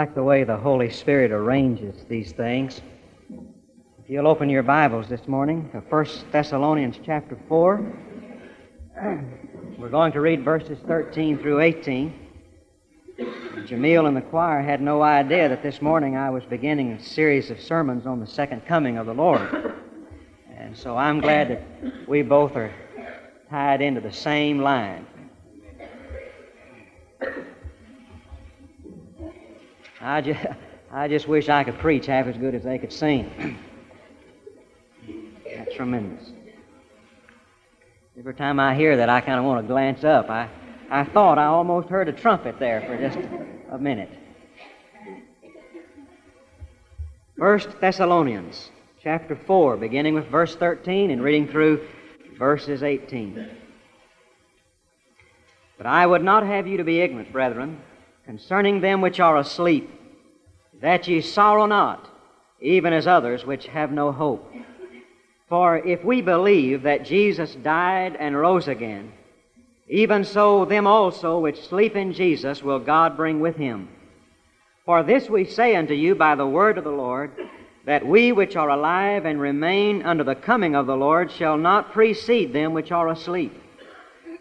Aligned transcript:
like 0.00 0.14
the 0.14 0.22
way 0.22 0.44
the 0.44 0.56
Holy 0.56 0.88
Spirit 0.88 1.30
arranges 1.30 2.06
these 2.08 2.32
things. 2.32 2.80
If 4.02 4.08
you'll 4.08 4.28
open 4.28 4.48
your 4.48 4.62
Bibles 4.62 5.08
this 5.08 5.28
morning 5.28 5.68
to 5.72 5.80
1 5.80 6.06
Thessalonians 6.32 6.98
chapter 7.04 7.36
4, 7.48 7.92
we're 9.76 9.90
going 9.90 10.12
to 10.12 10.22
read 10.22 10.42
verses 10.42 10.78
13 10.86 11.36
through 11.40 11.60
18. 11.60 12.14
Jamil 13.66 14.08
and 14.08 14.16
the 14.16 14.22
choir 14.22 14.62
had 14.62 14.80
no 14.80 15.02
idea 15.02 15.50
that 15.50 15.62
this 15.62 15.82
morning 15.82 16.16
I 16.16 16.30
was 16.30 16.44
beginning 16.44 16.92
a 16.92 17.02
series 17.02 17.50
of 17.50 17.60
sermons 17.60 18.06
on 18.06 18.20
the 18.20 18.26
second 18.26 18.64
coming 18.64 18.96
of 18.96 19.04
the 19.04 19.12
Lord. 19.12 19.74
And 20.56 20.74
so 20.74 20.96
I'm 20.96 21.20
glad 21.20 21.50
that 21.50 22.08
we 22.08 22.22
both 22.22 22.56
are 22.56 22.72
tied 23.50 23.82
into 23.82 24.00
the 24.00 24.14
same 24.14 24.60
line. 24.60 25.06
I 30.00 30.20
just, 30.22 30.46
I 30.90 31.08
just 31.08 31.28
wish 31.28 31.48
I 31.48 31.62
could 31.64 31.78
preach 31.78 32.06
half 32.06 32.26
as 32.26 32.36
good 32.36 32.54
as 32.54 32.62
they 32.62 32.78
could 32.78 32.92
sing. 32.92 33.58
That's 35.56 35.74
tremendous. 35.74 36.30
Every 38.18 38.34
time 38.34 38.58
I 38.58 38.74
hear 38.74 38.96
that, 38.96 39.08
I 39.08 39.20
kind 39.20 39.38
of 39.38 39.44
want 39.44 39.62
to 39.62 39.68
glance 39.68 40.04
up. 40.04 40.30
I, 40.30 40.48
I 40.90 41.04
thought 41.04 41.38
I 41.38 41.44
almost 41.44 41.88
heard 41.88 42.08
a 42.08 42.12
trumpet 42.12 42.58
there 42.58 42.80
for 42.82 42.96
just 42.96 43.18
a 43.70 43.78
minute. 43.78 44.10
First 47.38 47.80
Thessalonians 47.80 48.70
chapter 49.02 49.36
4, 49.36 49.76
beginning 49.76 50.14
with 50.14 50.26
verse 50.26 50.54
13 50.56 51.10
and 51.10 51.22
reading 51.22 51.48
through 51.48 51.86
verses 52.38 52.82
18. 52.82 53.48
But 55.78 55.86
I 55.86 56.06
would 56.06 56.22
not 56.22 56.44
have 56.44 56.66
you 56.66 56.76
to 56.76 56.84
be 56.84 57.00
ignorant, 57.00 57.32
brethren, 57.32 57.80
concerning 58.26 58.80
them 58.80 59.00
which 59.00 59.20
are 59.20 59.38
asleep, 59.38 59.90
that 60.80 61.06
ye 61.08 61.20
sorrow 61.20 61.66
not, 61.66 62.08
even 62.60 62.92
as 62.92 63.06
others 63.06 63.44
which 63.44 63.66
have 63.66 63.92
no 63.92 64.12
hope. 64.12 64.52
For 65.48 65.78
if 65.78 66.04
we 66.04 66.22
believe 66.22 66.82
that 66.82 67.04
Jesus 67.04 67.54
died 67.56 68.16
and 68.18 68.38
rose 68.38 68.68
again, 68.68 69.12
even 69.88 70.24
so 70.24 70.64
them 70.64 70.86
also 70.86 71.40
which 71.40 71.66
sleep 71.68 71.96
in 71.96 72.12
Jesus 72.12 72.62
will 72.62 72.78
God 72.78 73.16
bring 73.16 73.40
with 73.40 73.56
him. 73.56 73.88
For 74.86 75.02
this 75.02 75.28
we 75.28 75.44
say 75.44 75.74
unto 75.74 75.94
you 75.94 76.14
by 76.14 76.36
the 76.36 76.46
word 76.46 76.78
of 76.78 76.84
the 76.84 76.90
Lord, 76.90 77.32
that 77.86 78.06
we 78.06 78.30
which 78.30 78.56
are 78.56 78.70
alive 78.70 79.24
and 79.24 79.40
remain 79.40 80.02
unto 80.02 80.22
the 80.22 80.34
coming 80.34 80.76
of 80.76 80.86
the 80.86 80.96
Lord 80.96 81.30
shall 81.30 81.56
not 81.56 81.92
precede 81.92 82.52
them 82.52 82.72
which 82.72 82.92
are 82.92 83.08
asleep. 83.08 83.52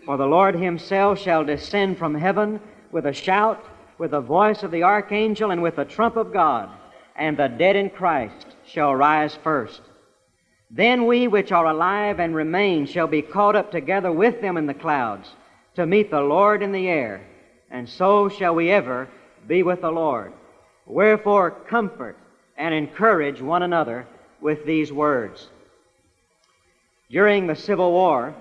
For 0.06 0.18
the 0.18 0.28
Lord 0.28 0.56
himself 0.56 1.20
shall 1.20 1.44
descend 1.44 1.98
from 1.98 2.14
heaven 2.14 2.60
with 2.92 3.06
a 3.06 3.14
shout, 3.14 3.64
with 4.00 4.12
the 4.12 4.22
voice 4.22 4.64
of 4.64 4.72
the 4.72 4.84
archangel, 4.84 5.52
and 5.52 5.62
with 5.62 5.76
the 5.76 5.86
trump 5.86 6.16
of 6.16 6.34
God, 6.34 6.70
and 7.16 7.38
the 7.38 7.48
dead 7.48 7.76
in 7.76 7.90
Christ 7.90 8.48
shall 8.66 8.96
rise 8.96 9.38
first. 9.44 9.82
Then 10.72 11.06
we 11.06 11.28
which 11.28 11.52
are 11.52 11.66
alive 11.66 12.20
and 12.20 12.34
remain 12.34 12.86
shall 12.86 13.08
be 13.08 13.22
caught 13.22 13.56
up 13.56 13.72
together 13.72 14.12
with 14.12 14.40
them 14.40 14.56
in 14.56 14.68
the 14.68 14.74
clouds 14.74 15.30
to 15.76 15.86
meet 15.86 16.10
the 16.10 16.22
Lord 16.22 16.64
in 16.64 16.72
the 16.72 16.88
air, 16.88 17.28
and 17.70 17.88
so 17.88 18.30
shall 18.30 18.56
we 18.56 18.72
ever 18.72 19.10
be 19.48 19.64
with 19.64 19.82
the 19.82 19.92
Lord. 19.92 20.32
Wherefore, 20.86 21.52
comfort 21.52 22.18
and 22.58 22.74
encourage 22.74 23.42
one 23.42 23.64
another 23.64 24.08
with 24.42 24.66
these 24.66 24.94
words. 24.94 25.50
During 27.12 27.48
the 27.48 27.56
Civil 27.56 27.92
War, 27.92 28.34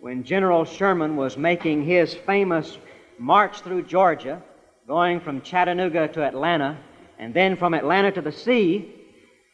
when 0.00 0.24
General 0.24 0.64
Sherman 0.64 1.16
was 1.16 1.36
making 1.36 1.84
his 1.84 2.14
famous 2.14 2.78
march 3.18 3.60
through 3.60 3.82
Georgia, 3.82 4.42
going 4.88 5.20
from 5.20 5.42
Chattanooga 5.42 6.08
to 6.08 6.24
Atlanta, 6.24 6.78
and 7.18 7.34
then 7.34 7.56
from 7.56 7.74
Atlanta 7.74 8.10
to 8.10 8.22
the 8.22 8.32
sea, 8.32 8.90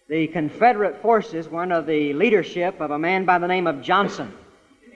the 0.08 0.28
Confederate 0.28 1.02
forces 1.02 1.48
were 1.48 1.62
under 1.62 1.82
the 1.82 2.12
leadership 2.12 2.80
of 2.80 2.92
a 2.92 2.98
man 2.98 3.24
by 3.24 3.36
the 3.40 3.48
name 3.48 3.66
of 3.66 3.82
Johnston. 3.82 4.32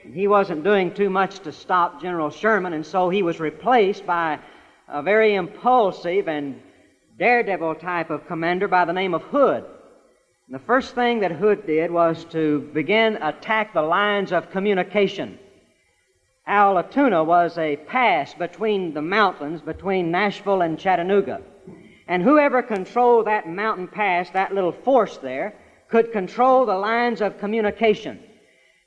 And 0.05 0.15
he 0.15 0.29
wasn't 0.29 0.63
doing 0.63 0.93
too 0.93 1.09
much 1.09 1.39
to 1.39 1.51
stop 1.51 2.01
General 2.01 2.29
Sherman, 2.29 2.71
and 2.71 2.85
so 2.85 3.09
he 3.09 3.21
was 3.21 3.41
replaced 3.41 4.05
by 4.05 4.39
a 4.87 5.03
very 5.03 5.35
impulsive 5.35 6.29
and 6.29 6.61
daredevil 7.17 7.75
type 7.75 8.09
of 8.09 8.25
commander 8.25 8.69
by 8.69 8.85
the 8.85 8.93
name 8.93 9.13
of 9.13 9.23
Hood. 9.23 9.65
And 10.47 10.55
the 10.55 10.65
first 10.65 10.95
thing 10.95 11.19
that 11.19 11.33
Hood 11.33 11.67
did 11.67 11.91
was 11.91 12.23
to 12.31 12.61
begin 12.73 13.17
attack 13.21 13.73
the 13.73 13.81
lines 13.81 14.31
of 14.31 14.51
communication. 14.51 15.37
Allatoona 16.49 17.23
was 17.23 17.57
a 17.59 17.75
pass 17.75 18.33
between 18.33 18.93
the 18.93 19.01
mountains 19.03 19.61
between 19.61 20.09
Nashville 20.09 20.63
and 20.63 20.79
Chattanooga. 20.79 21.41
And 22.07 22.23
whoever 22.23 22.63
controlled 22.63 23.27
that 23.27 23.47
mountain 23.47 23.87
pass, 23.87 24.31
that 24.31 24.55
little 24.55 24.71
force 24.71 25.17
there, 25.17 25.53
could 25.89 26.11
control 26.11 26.65
the 26.65 26.75
lines 26.75 27.21
of 27.21 27.37
communication. 27.37 28.19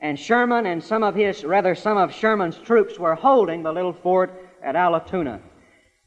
And 0.01 0.19
Sherman 0.19 0.67
and 0.67 0.83
some 0.83 1.05
of 1.05 1.15
his, 1.15 1.45
rather, 1.45 1.77
some 1.77 1.97
of 1.97 2.13
Sherman's 2.13 2.59
troops 2.59 2.99
were 2.99 3.15
holding 3.15 3.63
the 3.63 3.73
little 3.73 3.93
fort 3.93 4.33
at 4.61 4.75
Allatoona. 4.75 5.41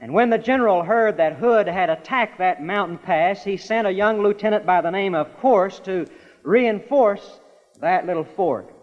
And 0.02 0.14
when 0.14 0.30
the 0.30 0.38
general 0.38 0.84
heard 0.84 1.16
that 1.18 1.38
Hood 1.38 1.68
had 1.68 1.90
attacked 1.90 2.38
that 2.40 2.62
mountain 2.62 2.98
pass, 2.98 3.46
he 3.46 3.56
sent 3.56 3.88
a 3.88 3.92
young 3.92 4.22
lieutenant 4.22 4.66
by 4.66 4.82
the 4.82 4.92
name 4.92 5.16
of 5.16 5.38
Corse 5.38 5.80
to 5.80 6.06
reinforce 6.44 7.40
that 7.80 8.06
little 8.06 8.26
fort. 8.26 8.75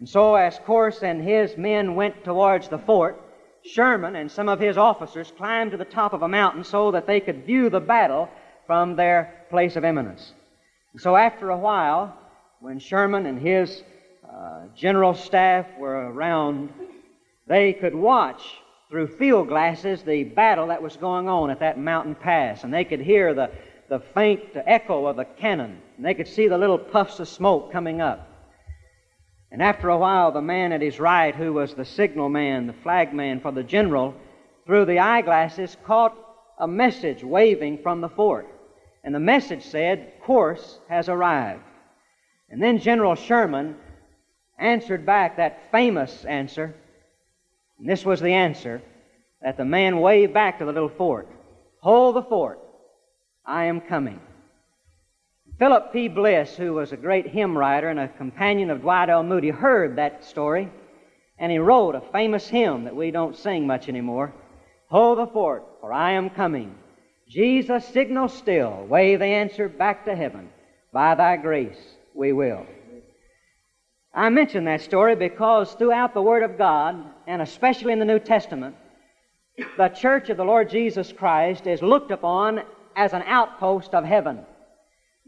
And 0.00 0.08
so, 0.08 0.34
as 0.34 0.58
Corse 0.60 1.02
and 1.02 1.22
his 1.22 1.56
men 1.58 1.94
went 1.94 2.24
towards 2.24 2.68
the 2.68 2.78
fort, 2.78 3.20
Sherman 3.62 4.16
and 4.16 4.32
some 4.32 4.48
of 4.48 4.58
his 4.58 4.78
officers 4.78 5.30
climbed 5.36 5.72
to 5.72 5.76
the 5.76 5.84
top 5.84 6.14
of 6.14 6.22
a 6.22 6.28
mountain 6.28 6.64
so 6.64 6.90
that 6.92 7.06
they 7.06 7.20
could 7.20 7.44
view 7.44 7.68
the 7.68 7.80
battle 7.80 8.30
from 8.66 8.96
their 8.96 9.44
place 9.50 9.76
of 9.76 9.84
eminence. 9.84 10.32
And 10.92 11.02
so 11.02 11.16
after 11.16 11.50
a 11.50 11.58
while, 11.58 12.16
when 12.60 12.78
Sherman 12.78 13.26
and 13.26 13.38
his 13.38 13.82
uh, 14.26 14.62
general 14.74 15.12
staff 15.12 15.66
were 15.78 16.10
around, 16.10 16.72
they 17.46 17.74
could 17.74 17.94
watch 17.94 18.42
through 18.88 19.06
field 19.06 19.48
glasses 19.48 20.02
the 20.02 20.24
battle 20.24 20.68
that 20.68 20.82
was 20.82 20.96
going 20.96 21.28
on 21.28 21.50
at 21.50 21.60
that 21.60 21.78
mountain 21.78 22.14
pass, 22.14 22.64
and 22.64 22.72
they 22.72 22.84
could 22.84 23.00
hear 23.00 23.34
the, 23.34 23.50
the 23.90 24.00
faint 24.00 24.40
echo 24.54 25.04
of 25.04 25.16
the 25.16 25.26
cannon, 25.26 25.78
and 25.96 26.06
they 26.06 26.14
could 26.14 26.26
see 26.26 26.48
the 26.48 26.56
little 26.56 26.78
puffs 26.78 27.20
of 27.20 27.28
smoke 27.28 27.70
coming 27.70 28.00
up. 28.00 28.29
And 29.52 29.62
after 29.62 29.88
a 29.88 29.98
while, 29.98 30.30
the 30.30 30.40
man 30.40 30.72
at 30.72 30.82
his 30.82 31.00
right, 31.00 31.34
who 31.34 31.52
was 31.52 31.74
the 31.74 31.84
signal 31.84 32.28
man, 32.28 32.66
the 32.66 32.72
flag 32.72 33.12
man 33.12 33.40
for 33.40 33.50
the 33.50 33.64
general, 33.64 34.14
through 34.64 34.84
the 34.84 35.00
eyeglasses 35.00 35.76
caught 35.84 36.16
a 36.58 36.68
message 36.68 37.24
waving 37.24 37.78
from 37.82 38.00
the 38.00 38.08
fort. 38.08 38.46
And 39.02 39.14
the 39.14 39.20
message 39.20 39.64
said, 39.64 40.12
Corse 40.22 40.78
has 40.88 41.08
arrived. 41.08 41.64
And 42.48 42.62
then 42.62 42.78
General 42.78 43.14
Sherman 43.14 43.76
answered 44.58 45.06
back 45.06 45.36
that 45.36 45.70
famous 45.72 46.24
answer. 46.24 46.74
And 47.78 47.88
this 47.88 48.04
was 48.04 48.20
the 48.20 48.34
answer 48.34 48.82
that 49.42 49.56
the 49.56 49.64
man 49.64 50.00
waved 50.00 50.34
back 50.34 50.58
to 50.58 50.64
the 50.64 50.72
little 50.72 50.88
fort 50.88 51.28
Hold 51.80 52.16
the 52.16 52.22
fort. 52.22 52.58
I 53.46 53.64
am 53.64 53.80
coming. 53.80 54.20
Philip 55.60 55.92
P. 55.92 56.08
Bliss, 56.08 56.56
who 56.56 56.72
was 56.72 56.92
a 56.92 56.96
great 56.96 57.26
hymn 57.26 57.56
writer 57.56 57.90
and 57.90 58.00
a 58.00 58.08
companion 58.08 58.70
of 58.70 58.80
Dwight 58.80 59.10
L. 59.10 59.22
Moody, 59.22 59.50
heard 59.50 59.96
that 59.96 60.24
story, 60.24 60.72
and 61.38 61.52
he 61.52 61.58
wrote 61.58 61.94
a 61.94 62.00
famous 62.12 62.48
hymn 62.48 62.84
that 62.84 62.96
we 62.96 63.10
don't 63.10 63.36
sing 63.36 63.66
much 63.66 63.86
anymore. 63.86 64.32
Hold 64.88 65.18
the 65.18 65.26
fort, 65.26 65.66
for 65.82 65.92
I 65.92 66.12
am 66.12 66.30
coming. 66.30 66.74
Jesus, 67.28 67.86
signal 67.88 68.28
still, 68.28 68.86
wave 68.88 69.18
the 69.18 69.26
answer 69.26 69.68
back 69.68 70.06
to 70.06 70.16
heaven. 70.16 70.48
By 70.94 71.14
thy 71.14 71.36
grace 71.36 71.78
we 72.14 72.32
will. 72.32 72.64
I 74.14 74.30
mention 74.30 74.64
that 74.64 74.80
story 74.80 75.14
because 75.14 75.74
throughout 75.74 76.14
the 76.14 76.22
Word 76.22 76.42
of 76.42 76.56
God, 76.56 77.04
and 77.26 77.42
especially 77.42 77.92
in 77.92 77.98
the 77.98 78.06
New 78.06 78.18
Testament, 78.18 78.76
the 79.76 79.88
church 79.88 80.30
of 80.30 80.38
the 80.38 80.44
Lord 80.44 80.70
Jesus 80.70 81.12
Christ 81.12 81.66
is 81.66 81.82
looked 81.82 82.12
upon 82.12 82.62
as 82.96 83.12
an 83.12 83.24
outpost 83.26 83.94
of 83.94 84.06
heaven. 84.06 84.46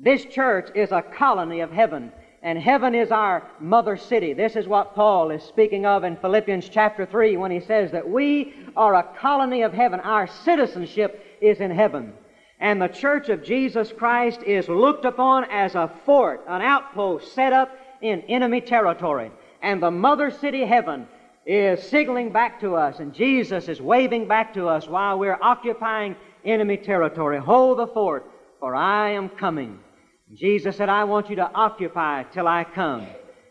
This 0.04 0.24
church 0.24 0.68
is 0.74 0.90
a 0.90 1.00
colony 1.00 1.60
of 1.60 1.70
heaven, 1.70 2.10
and 2.42 2.58
heaven 2.58 2.92
is 2.92 3.12
our 3.12 3.48
mother 3.60 3.96
city. 3.96 4.32
This 4.32 4.56
is 4.56 4.66
what 4.66 4.96
Paul 4.96 5.30
is 5.30 5.44
speaking 5.44 5.86
of 5.86 6.02
in 6.02 6.16
Philippians 6.16 6.68
chapter 6.68 7.06
3 7.06 7.36
when 7.36 7.52
he 7.52 7.60
says 7.60 7.92
that 7.92 8.08
we 8.08 8.52
are 8.76 8.96
a 8.96 9.04
colony 9.20 9.62
of 9.62 9.72
heaven. 9.72 10.00
Our 10.00 10.26
citizenship 10.26 11.24
is 11.40 11.60
in 11.60 11.70
heaven. 11.70 12.14
And 12.58 12.82
the 12.82 12.88
church 12.88 13.28
of 13.28 13.44
Jesus 13.44 13.92
Christ 13.92 14.42
is 14.42 14.68
looked 14.68 15.04
upon 15.04 15.44
as 15.52 15.76
a 15.76 15.92
fort, 16.04 16.42
an 16.48 16.62
outpost 16.62 17.32
set 17.32 17.52
up 17.52 17.70
in 18.00 18.22
enemy 18.22 18.60
territory. 18.60 19.30
And 19.62 19.80
the 19.80 19.92
mother 19.92 20.32
city 20.32 20.64
heaven 20.64 21.06
is 21.46 21.80
signaling 21.80 22.32
back 22.32 22.58
to 22.62 22.74
us, 22.74 22.98
and 22.98 23.14
Jesus 23.14 23.68
is 23.68 23.80
waving 23.80 24.26
back 24.26 24.52
to 24.54 24.66
us 24.66 24.88
while 24.88 25.16
we're 25.16 25.38
occupying 25.40 26.16
enemy 26.44 26.76
territory. 26.76 27.38
Hold 27.38 27.78
the 27.78 27.86
fort, 27.86 28.28
for 28.58 28.74
I 28.74 29.10
am 29.10 29.28
coming. 29.28 29.78
Jesus 30.34 30.76
said, 30.76 30.88
I 30.88 31.04
want 31.04 31.28
you 31.28 31.36
to 31.36 31.50
occupy 31.52 32.22
till 32.24 32.48
I 32.48 32.64
come. 32.64 33.06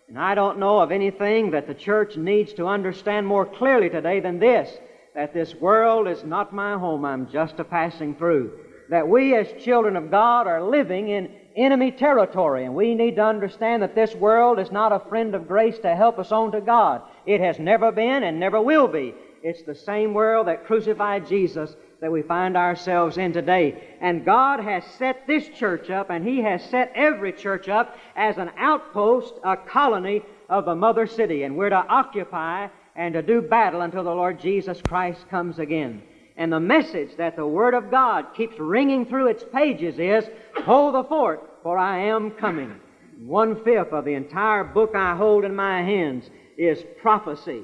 And 0.08 0.20
I 0.20 0.36
don't 0.36 0.60
know 0.60 0.80
of 0.80 0.92
anything 0.92 1.52
that 1.52 1.68
the 1.68 1.74
church 1.74 2.18
needs 2.18 2.54
to 2.54 2.68
understand 2.68 3.26
more 3.28 3.46
clearly 3.46 3.90
today 3.90 4.20
than 4.20 4.40
this 4.40 4.70
that 5.14 5.34
this 5.34 5.54
world 5.56 6.08
is 6.08 6.24
not 6.24 6.54
my 6.54 6.78
home, 6.78 7.04
I'm 7.04 7.30
just 7.30 7.60
a 7.60 7.66
passing 7.66 8.16
through. 8.16 8.52
that 8.92 9.08
we 9.08 9.36
as 9.36 9.48
children 9.64 9.96
of 9.96 10.12
God 10.12 10.48
are 10.48 10.62
living 10.62 11.08
in 11.08 11.32
enemy 11.56 11.92
territory, 11.92 12.66
and 12.66 12.76
we 12.76 12.94
need 12.94 13.16
to 13.16 13.24
understand 13.24 13.82
that 13.82 13.96
this 13.96 14.14
world 14.16 14.60
is 14.60 14.70
not 14.70 14.92
a 14.92 15.08
friend 15.10 15.34
of 15.34 15.48
grace 15.48 15.80
to 15.80 15.96
help 15.96 16.20
us 16.20 16.32
on 16.32 16.52
to 16.52 16.60
God. 16.60 17.02
It 17.26 17.40
has 17.40 17.58
never 17.58 17.92
been 17.94 18.24
and 18.24 18.38
never 18.38 18.62
will 18.62 18.90
be. 18.90 19.16
It's 19.44 19.64
the 19.64 19.76
same 19.76 20.14
world 20.14 20.48
that 20.48 20.66
crucified 20.66 21.26
Jesus 21.26 21.74
that 22.02 22.12
we 22.12 22.24
find 22.24 22.58
ourselves 22.58 23.18
in 23.18 23.32
today. 23.32 23.82
And 24.02 24.26
God 24.26 24.60
has 24.60 24.84
set 24.98 25.28
this 25.28 25.48
church 25.50 25.90
up, 25.90 26.10
and 26.10 26.28
He 26.28 26.42
has 26.42 26.64
set 26.66 26.92
every 26.96 27.32
church 27.32 27.70
up 27.70 27.96
as 28.16 28.38
an 28.38 28.50
outpost, 28.58 29.36
a 29.44 29.56
colony 29.56 30.24
of 30.50 30.66
the 30.66 30.76
mother 30.76 31.06
city. 31.06 31.44
And 31.44 31.56
we're 31.56 31.70
to 31.70 31.76
occupy 31.76 32.68
and 32.96 33.14
to 33.14 33.22
do 33.22 33.42
battle 33.42 33.82
until 33.82 34.04
the 34.04 34.10
Lord 34.10 34.40
Jesus 34.40 34.82
Christ 34.82 35.30
comes 35.30 35.60
again. 35.60 36.02
And 36.38 36.52
the 36.52 36.60
message 36.60 37.16
that 37.18 37.36
the 37.36 37.46
Word 37.46 37.76
of 37.76 37.92
God 37.92 38.34
keeps 38.36 38.58
ringing 38.58 39.06
through 39.06 39.28
its 39.28 39.44
pages 39.54 40.00
is, 40.00 40.26
Hold 40.66 40.96
the 40.96 41.04
fort, 41.04 41.60
for 41.62 41.78
I 41.78 42.00
am 42.00 42.32
coming. 42.32 42.80
One 43.20 43.64
fifth 43.64 43.94
of 43.94 44.06
the 44.06 44.16
entire 44.16 44.64
book 44.64 44.96
I 44.96 45.16
hold 45.16 45.46
in 45.46 45.56
my 45.56 45.84
hands 45.84 46.28
is 46.58 46.84
prophecy. 47.00 47.62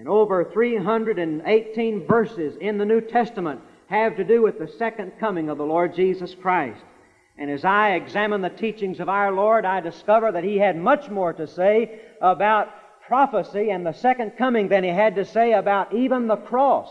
And 0.00 0.08
over 0.08 0.46
318 0.46 2.06
verses 2.06 2.56
in 2.58 2.78
the 2.78 2.86
New 2.86 3.02
Testament 3.02 3.60
have 3.88 4.16
to 4.16 4.24
do 4.24 4.40
with 4.40 4.58
the 4.58 4.66
second 4.78 5.12
coming 5.20 5.50
of 5.50 5.58
the 5.58 5.66
Lord 5.66 5.94
Jesus 5.94 6.34
Christ. 6.34 6.80
And 7.36 7.50
as 7.50 7.66
I 7.66 7.90
examine 7.90 8.40
the 8.40 8.48
teachings 8.48 8.98
of 8.98 9.10
our 9.10 9.30
Lord, 9.30 9.66
I 9.66 9.80
discover 9.80 10.32
that 10.32 10.42
He 10.42 10.56
had 10.56 10.78
much 10.78 11.10
more 11.10 11.34
to 11.34 11.46
say 11.46 12.00
about 12.22 12.70
prophecy 13.06 13.68
and 13.68 13.84
the 13.84 13.92
second 13.92 14.38
coming 14.38 14.68
than 14.68 14.84
He 14.84 14.88
had 14.88 15.16
to 15.16 15.24
say 15.26 15.52
about 15.52 15.94
even 15.94 16.28
the 16.28 16.36
cross. 16.36 16.90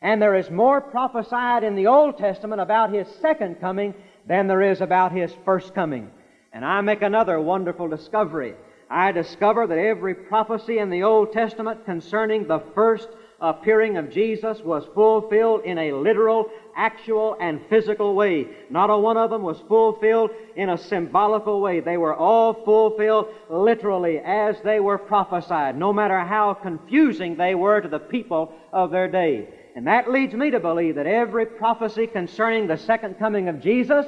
And 0.00 0.22
there 0.22 0.34
is 0.34 0.50
more 0.50 0.80
prophesied 0.80 1.64
in 1.64 1.74
the 1.74 1.88
Old 1.88 2.16
Testament 2.16 2.62
about 2.62 2.94
His 2.94 3.06
second 3.20 3.60
coming 3.60 3.92
than 4.26 4.46
there 4.46 4.62
is 4.62 4.80
about 4.80 5.12
His 5.12 5.30
first 5.44 5.74
coming. 5.74 6.10
And 6.54 6.64
I 6.64 6.80
make 6.80 7.02
another 7.02 7.38
wonderful 7.38 7.88
discovery. 7.88 8.54
I 8.90 9.12
discover 9.12 9.66
that 9.66 9.78
every 9.78 10.14
prophecy 10.14 10.78
in 10.78 10.90
the 10.90 11.02
Old 11.02 11.32
Testament 11.32 11.84
concerning 11.84 12.46
the 12.46 12.62
first 12.74 13.08
appearing 13.40 13.96
of 13.96 14.10
Jesus 14.10 14.60
was 14.60 14.84
fulfilled 14.94 15.62
in 15.64 15.78
a 15.78 15.92
literal, 15.92 16.50
actual, 16.74 17.36
and 17.40 17.60
physical 17.68 18.14
way. 18.14 18.48
Not 18.70 18.90
a 18.90 18.96
one 18.96 19.16
of 19.16 19.30
them 19.30 19.42
was 19.42 19.60
fulfilled 19.68 20.30
in 20.56 20.70
a 20.70 20.78
symbolical 20.78 21.60
way. 21.60 21.80
They 21.80 21.96
were 21.96 22.14
all 22.14 22.54
fulfilled 22.64 23.28
literally 23.48 24.18
as 24.18 24.56
they 24.64 24.80
were 24.80 24.98
prophesied, 24.98 25.78
no 25.78 25.92
matter 25.92 26.18
how 26.18 26.54
confusing 26.54 27.36
they 27.36 27.54
were 27.54 27.80
to 27.80 27.88
the 27.88 28.00
people 28.00 28.52
of 28.72 28.90
their 28.90 29.08
day. 29.08 29.48
And 29.76 29.86
that 29.86 30.10
leads 30.10 30.34
me 30.34 30.50
to 30.50 30.58
believe 30.58 30.96
that 30.96 31.06
every 31.06 31.46
prophecy 31.46 32.08
concerning 32.08 32.66
the 32.66 32.78
second 32.78 33.18
coming 33.20 33.48
of 33.48 33.60
Jesus, 33.60 34.06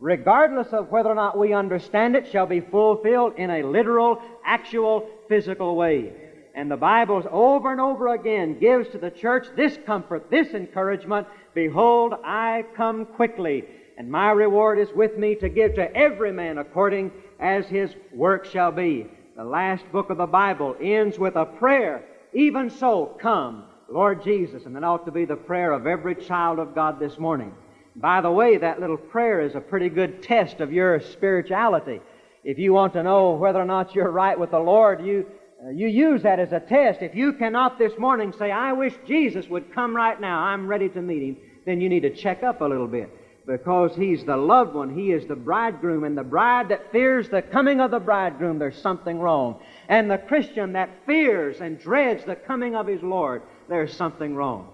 regardless 0.00 0.68
of 0.72 0.90
whether 0.90 1.10
or 1.10 1.14
not 1.14 1.38
we 1.38 1.52
understand 1.52 2.16
it, 2.16 2.26
shall 2.26 2.46
be 2.46 2.60
fulfilled 2.60 3.34
in 3.36 3.50
a 3.50 3.62
literal, 3.62 4.20
actual, 4.44 5.08
physical 5.28 5.76
way. 5.76 6.12
And 6.54 6.70
the 6.70 6.76
Bible 6.76 7.22
over 7.30 7.70
and 7.70 7.80
over 7.80 8.08
again 8.08 8.58
gives 8.58 8.88
to 8.88 8.98
the 8.98 9.10
church 9.10 9.46
this 9.56 9.78
comfort, 9.86 10.30
this 10.30 10.48
encouragement 10.48 11.28
Behold, 11.54 12.14
I 12.24 12.64
come 12.76 13.06
quickly, 13.06 13.64
and 13.98 14.10
my 14.10 14.30
reward 14.30 14.78
is 14.78 14.92
with 14.94 15.18
me 15.18 15.34
to 15.36 15.48
give 15.48 15.74
to 15.74 15.94
every 15.96 16.32
man 16.32 16.58
according 16.58 17.12
as 17.38 17.66
his 17.66 17.94
work 18.12 18.44
shall 18.46 18.72
be. 18.72 19.06
The 19.36 19.44
last 19.44 19.84
book 19.92 20.10
of 20.10 20.18
the 20.18 20.26
Bible 20.26 20.76
ends 20.80 21.18
with 21.18 21.36
a 21.36 21.44
prayer. 21.44 22.04
Even 22.32 22.70
so, 22.70 23.16
come. 23.20 23.64
Lord 23.88 24.22
Jesus, 24.22 24.66
and 24.66 24.76
that 24.76 24.84
ought 24.84 25.04
to 25.06 25.10
be 25.10 25.24
the 25.24 25.34
prayer 25.34 25.72
of 25.72 25.86
every 25.86 26.14
child 26.14 26.60
of 26.60 26.74
God 26.74 27.00
this 27.00 27.18
morning. 27.18 27.52
By 27.96 28.20
the 28.20 28.30
way, 28.30 28.56
that 28.56 28.80
little 28.80 28.96
prayer 28.96 29.40
is 29.40 29.54
a 29.54 29.60
pretty 29.60 29.88
good 29.88 30.22
test 30.22 30.60
of 30.60 30.72
your 30.72 31.00
spirituality. 31.00 32.00
If 32.44 32.58
you 32.58 32.72
want 32.72 32.92
to 32.94 33.02
know 33.02 33.32
whether 33.32 33.60
or 33.60 33.64
not 33.64 33.94
you're 33.94 34.10
right 34.10 34.38
with 34.38 34.52
the 34.52 34.58
Lord, 34.58 35.04
you, 35.04 35.26
uh, 35.64 35.70
you 35.70 35.88
use 35.88 36.22
that 36.22 36.38
as 36.38 36.52
a 36.52 36.60
test. 36.60 37.02
If 37.02 37.14
you 37.14 37.32
cannot 37.32 37.78
this 37.78 37.92
morning 37.98 38.32
say, 38.38 38.50
I 38.50 38.72
wish 38.72 38.94
Jesus 39.06 39.48
would 39.48 39.74
come 39.74 39.94
right 39.94 40.18
now, 40.20 40.40
I'm 40.40 40.66
ready 40.66 40.88
to 40.90 41.02
meet 41.02 41.22
him, 41.22 41.36
then 41.66 41.80
you 41.80 41.88
need 41.88 42.00
to 42.00 42.14
check 42.14 42.42
up 42.42 42.60
a 42.60 42.64
little 42.64 42.86
bit. 42.86 43.10
Because 43.46 43.96
he's 43.96 44.24
the 44.24 44.36
loved 44.36 44.74
one, 44.74 44.94
he 44.94 45.10
is 45.10 45.26
the 45.26 45.34
bridegroom, 45.34 46.04
and 46.04 46.16
the 46.16 46.22
bride 46.22 46.68
that 46.68 46.92
fears 46.92 47.28
the 47.28 47.42
coming 47.42 47.80
of 47.80 47.90
the 47.90 47.98
bridegroom, 47.98 48.58
there's 48.58 48.80
something 48.80 49.18
wrong. 49.18 49.60
And 49.88 50.10
the 50.10 50.18
Christian 50.18 50.74
that 50.74 51.04
fears 51.04 51.60
and 51.60 51.78
dreads 51.78 52.24
the 52.24 52.36
coming 52.36 52.76
of 52.76 52.86
his 52.86 53.02
Lord, 53.02 53.42
there's 53.68 53.94
something 53.96 54.36
wrong. 54.36 54.68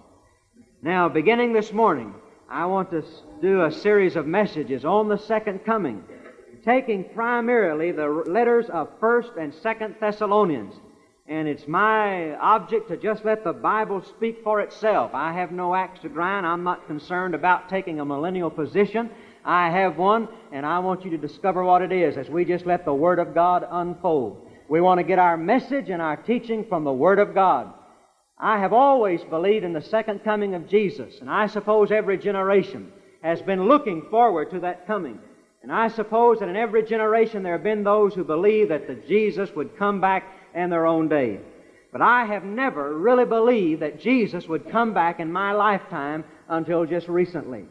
Now, 0.82 1.08
beginning 1.08 1.52
this 1.52 1.72
morning, 1.72 2.14
I 2.48 2.64
want 2.66 2.90
to 2.90 3.02
do 3.42 3.64
a 3.64 3.72
series 3.72 4.14
of 4.14 4.26
messages 4.26 4.84
on 4.84 5.08
the 5.08 5.18
second 5.18 5.64
coming, 5.64 6.04
taking 6.64 7.02
primarily 7.02 7.90
the 7.90 8.06
letters 8.06 8.66
of 8.70 9.00
1st 9.00 9.36
and 9.36 9.52
2nd 9.52 9.98
Thessalonians. 9.98 10.74
And 11.26 11.48
it's 11.48 11.66
my 11.66 12.36
object 12.36 12.86
to 12.88 12.96
just 12.96 13.24
let 13.24 13.42
the 13.42 13.52
Bible 13.52 14.00
speak 14.00 14.44
for 14.44 14.60
itself. 14.60 15.10
I 15.12 15.32
have 15.32 15.50
no 15.50 15.74
axe 15.74 15.98
to 16.00 16.08
grind. 16.08 16.46
I'm 16.46 16.62
not 16.62 16.86
concerned 16.86 17.34
about 17.34 17.68
taking 17.68 17.98
a 17.98 18.04
millennial 18.04 18.50
position. 18.50 19.10
I 19.44 19.68
have 19.70 19.98
one, 19.98 20.28
and 20.52 20.64
I 20.64 20.78
want 20.78 21.04
you 21.04 21.10
to 21.10 21.18
discover 21.18 21.64
what 21.64 21.82
it 21.82 21.90
is 21.90 22.16
as 22.16 22.30
we 22.30 22.44
just 22.44 22.64
let 22.64 22.84
the 22.84 22.94
Word 22.94 23.18
of 23.18 23.34
God 23.34 23.66
unfold. 23.68 24.48
We 24.68 24.80
want 24.80 24.98
to 24.98 25.04
get 25.04 25.18
our 25.18 25.36
message 25.36 25.90
and 25.90 26.00
our 26.00 26.16
teaching 26.16 26.64
from 26.68 26.84
the 26.84 26.92
Word 26.92 27.18
of 27.18 27.34
God. 27.34 27.74
I 28.38 28.58
have 28.58 28.72
always 28.72 29.22
believed 29.24 29.64
in 29.64 29.72
the 29.72 29.80
second 29.80 30.22
coming 30.22 30.54
of 30.54 30.68
Jesus, 30.68 31.20
and 31.20 31.30
I 31.30 31.46
suppose 31.46 31.90
every 31.90 32.18
generation 32.18 32.92
has 33.22 33.40
been 33.40 33.66
looking 33.66 34.02
forward 34.10 34.50
to 34.50 34.60
that 34.60 34.86
coming. 34.86 35.18
And 35.62 35.72
I 35.72 35.88
suppose 35.88 36.38
that 36.38 36.48
in 36.48 36.56
every 36.56 36.84
generation 36.84 37.42
there 37.42 37.54
have 37.54 37.64
been 37.64 37.82
those 37.82 38.14
who 38.14 38.24
believe 38.24 38.68
that 38.68 38.86
the 38.86 38.94
Jesus 38.94 39.50
would 39.56 39.76
come 39.76 40.00
back 40.00 40.24
in 40.54 40.70
their 40.70 40.86
own 40.86 41.08
day. 41.08 41.40
But 41.92 42.02
I 42.02 42.26
have 42.26 42.44
never 42.44 42.96
really 42.96 43.24
believed 43.24 43.80
that 43.82 43.98
Jesus 43.98 44.46
would 44.46 44.70
come 44.70 44.92
back 44.92 45.18
in 45.18 45.32
my 45.32 45.52
lifetime 45.52 46.24
until 46.48 46.84
just 46.84 47.08
recently. 47.08 47.64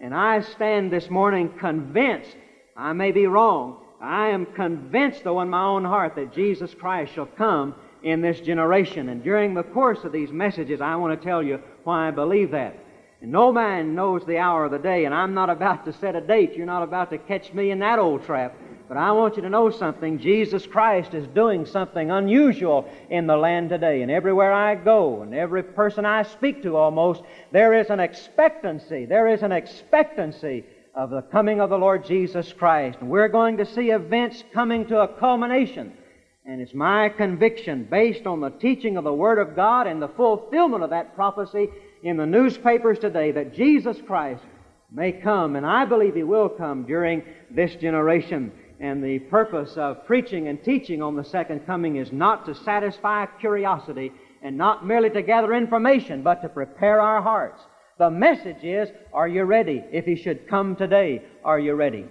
And 0.00 0.14
I 0.14 0.42
stand 0.42 0.92
this 0.92 1.08
morning 1.10 1.52
convinced, 1.58 2.36
I 2.76 2.92
may 2.92 3.10
be 3.10 3.26
wrong, 3.26 3.78
I 4.00 4.28
am 4.28 4.46
convinced 4.46 5.24
though 5.24 5.40
in 5.40 5.48
my 5.48 5.64
own 5.64 5.84
heart 5.84 6.14
that 6.16 6.32
Jesus 6.32 6.74
Christ 6.74 7.14
shall 7.14 7.26
come 7.26 7.74
in 8.02 8.20
this 8.20 8.40
generation. 8.40 9.08
And 9.08 9.22
during 9.22 9.54
the 9.54 9.62
course 9.62 10.04
of 10.04 10.12
these 10.12 10.30
messages, 10.30 10.80
I 10.80 10.96
want 10.96 11.18
to 11.18 11.24
tell 11.24 11.42
you 11.42 11.60
why 11.84 12.08
I 12.08 12.10
believe 12.10 12.50
that. 12.52 12.76
And 13.22 13.32
no 13.32 13.52
man 13.52 13.94
knows 13.94 14.24
the 14.24 14.38
hour 14.38 14.64
of 14.64 14.70
the 14.70 14.78
day, 14.78 15.04
and 15.04 15.14
I'm 15.14 15.34
not 15.34 15.50
about 15.56 15.84
to 15.84 15.92
set 15.92 16.16
a 16.16 16.20
date. 16.20 16.54
You're 16.54 16.66
not 16.66 16.82
about 16.82 17.10
to 17.10 17.18
catch 17.18 17.52
me 17.52 17.70
in 17.70 17.78
that 17.80 17.98
old 17.98 18.24
trap. 18.24 18.56
But 18.88 18.96
I 18.96 19.12
want 19.12 19.36
you 19.36 19.42
to 19.42 19.48
know 19.48 19.70
something. 19.70 20.18
Jesus 20.18 20.66
Christ 20.66 21.14
is 21.14 21.28
doing 21.28 21.64
something 21.64 22.10
unusual 22.10 22.90
in 23.08 23.28
the 23.28 23.36
land 23.36 23.68
today. 23.68 24.02
And 24.02 24.10
everywhere 24.10 24.52
I 24.52 24.74
go, 24.74 25.22
and 25.22 25.32
every 25.32 25.62
person 25.62 26.04
I 26.04 26.24
speak 26.24 26.64
to 26.64 26.76
almost, 26.76 27.22
there 27.52 27.72
is 27.72 27.88
an 27.90 28.00
expectancy. 28.00 29.04
There 29.04 29.28
is 29.28 29.44
an 29.44 29.52
expectancy 29.52 30.64
of 30.96 31.10
the 31.10 31.22
coming 31.22 31.60
of 31.60 31.70
the 31.70 31.78
Lord 31.78 32.04
Jesus 32.04 32.52
Christ. 32.52 32.98
And 33.00 33.08
we're 33.08 33.28
going 33.28 33.58
to 33.58 33.64
see 33.64 33.90
events 33.90 34.42
coming 34.52 34.86
to 34.86 35.02
a 35.02 35.08
culmination. 35.08 35.92
And 36.50 36.60
it's 36.60 36.74
my 36.74 37.08
conviction, 37.10 37.86
based 37.88 38.26
on 38.26 38.40
the 38.40 38.50
teaching 38.50 38.96
of 38.96 39.04
the 39.04 39.14
Word 39.14 39.38
of 39.38 39.54
God 39.54 39.86
and 39.86 40.02
the 40.02 40.08
fulfillment 40.08 40.82
of 40.82 40.90
that 40.90 41.14
prophecy 41.14 41.68
in 42.02 42.16
the 42.16 42.26
newspapers 42.26 42.98
today, 42.98 43.30
that 43.30 43.54
Jesus 43.54 43.96
Christ 44.04 44.42
may 44.90 45.12
come, 45.12 45.54
and 45.54 45.64
I 45.64 45.84
believe 45.84 46.16
He 46.16 46.24
will 46.24 46.48
come 46.48 46.86
during 46.86 47.22
this 47.52 47.76
generation. 47.76 48.50
And 48.80 49.00
the 49.00 49.20
purpose 49.20 49.76
of 49.76 50.04
preaching 50.06 50.48
and 50.48 50.60
teaching 50.64 51.02
on 51.02 51.14
the 51.14 51.22
second 51.22 51.66
coming 51.66 51.98
is 51.98 52.10
not 52.10 52.46
to 52.46 52.56
satisfy 52.56 53.26
curiosity 53.38 54.10
and 54.42 54.58
not 54.58 54.84
merely 54.84 55.10
to 55.10 55.22
gather 55.22 55.54
information, 55.54 56.24
but 56.24 56.42
to 56.42 56.48
prepare 56.48 57.00
our 57.00 57.22
hearts. 57.22 57.62
The 57.96 58.10
message 58.10 58.64
is, 58.64 58.88
are 59.12 59.28
you 59.28 59.44
ready? 59.44 59.84
If 59.92 60.04
He 60.04 60.16
should 60.16 60.48
come 60.48 60.74
today, 60.74 61.22
are 61.44 61.60
you 61.60 61.74
ready? 61.74 62.06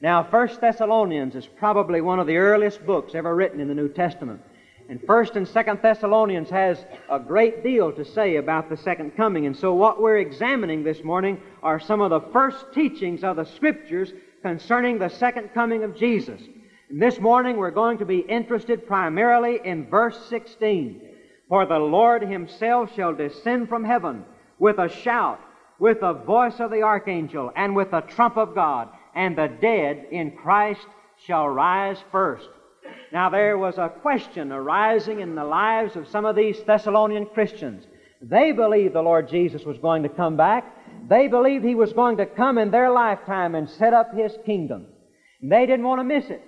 Now, 0.00 0.24
First 0.24 0.60
Thessalonians 0.60 1.36
is 1.36 1.46
probably 1.46 2.00
one 2.00 2.18
of 2.18 2.26
the 2.26 2.36
earliest 2.36 2.84
books 2.84 3.14
ever 3.14 3.34
written 3.34 3.60
in 3.60 3.68
the 3.68 3.74
New 3.74 3.88
Testament. 3.88 4.40
And 4.88 5.00
First 5.06 5.36
and 5.36 5.46
Second 5.46 5.80
Thessalonians 5.80 6.50
has 6.50 6.84
a 7.08 7.18
great 7.18 7.62
deal 7.62 7.92
to 7.92 8.04
say 8.04 8.36
about 8.36 8.68
the 8.68 8.76
second 8.76 9.16
coming. 9.16 9.46
And 9.46 9.56
so 9.56 9.72
what 9.72 10.02
we're 10.02 10.18
examining 10.18 10.82
this 10.82 11.02
morning 11.04 11.40
are 11.62 11.80
some 11.80 12.00
of 12.00 12.10
the 12.10 12.32
first 12.32 12.66
teachings 12.74 13.24
of 13.24 13.36
the 13.36 13.44
Scriptures 13.44 14.12
concerning 14.42 14.98
the 14.98 15.08
second 15.08 15.54
coming 15.54 15.84
of 15.84 15.96
Jesus. 15.96 16.42
And 16.90 17.00
this 17.00 17.18
morning 17.18 17.56
we're 17.56 17.70
going 17.70 17.98
to 17.98 18.04
be 18.04 18.18
interested 18.18 18.86
primarily 18.86 19.60
in 19.64 19.88
verse 19.88 20.18
16. 20.28 21.00
For 21.48 21.66
the 21.66 21.78
Lord 21.78 22.22
himself 22.22 22.94
shall 22.94 23.14
descend 23.14 23.68
from 23.68 23.84
heaven 23.84 24.24
with 24.58 24.78
a 24.78 24.88
shout, 24.88 25.40
with 25.78 26.00
the 26.00 26.12
voice 26.12 26.58
of 26.58 26.70
the 26.70 26.82
archangel, 26.82 27.52
and 27.56 27.74
with 27.74 27.92
the 27.92 28.00
trump 28.02 28.36
of 28.36 28.54
God 28.54 28.88
and 29.14 29.36
the 29.36 29.48
dead 29.60 30.06
in 30.10 30.32
Christ 30.32 30.86
shall 31.26 31.48
rise 31.48 31.98
first. 32.10 32.48
Now, 33.12 33.30
there 33.30 33.56
was 33.56 33.78
a 33.78 33.88
question 34.02 34.52
arising 34.52 35.20
in 35.20 35.34
the 35.34 35.44
lives 35.44 35.96
of 35.96 36.08
some 36.08 36.24
of 36.24 36.36
these 36.36 36.62
Thessalonian 36.62 37.26
Christians. 37.26 37.84
They 38.20 38.52
believed 38.52 38.94
the 38.94 39.02
Lord 39.02 39.28
Jesus 39.28 39.64
was 39.64 39.78
going 39.78 40.02
to 40.02 40.08
come 40.08 40.36
back. 40.36 40.64
They 41.08 41.28
believed 41.28 41.64
he 41.64 41.74
was 41.74 41.92
going 41.92 42.16
to 42.16 42.26
come 42.26 42.58
in 42.58 42.70
their 42.70 42.90
lifetime 42.90 43.54
and 43.54 43.68
set 43.68 43.92
up 43.92 44.14
his 44.14 44.36
kingdom. 44.44 44.86
They 45.42 45.66
didn't 45.66 45.84
want 45.84 46.00
to 46.00 46.04
miss 46.04 46.30
it. 46.30 46.42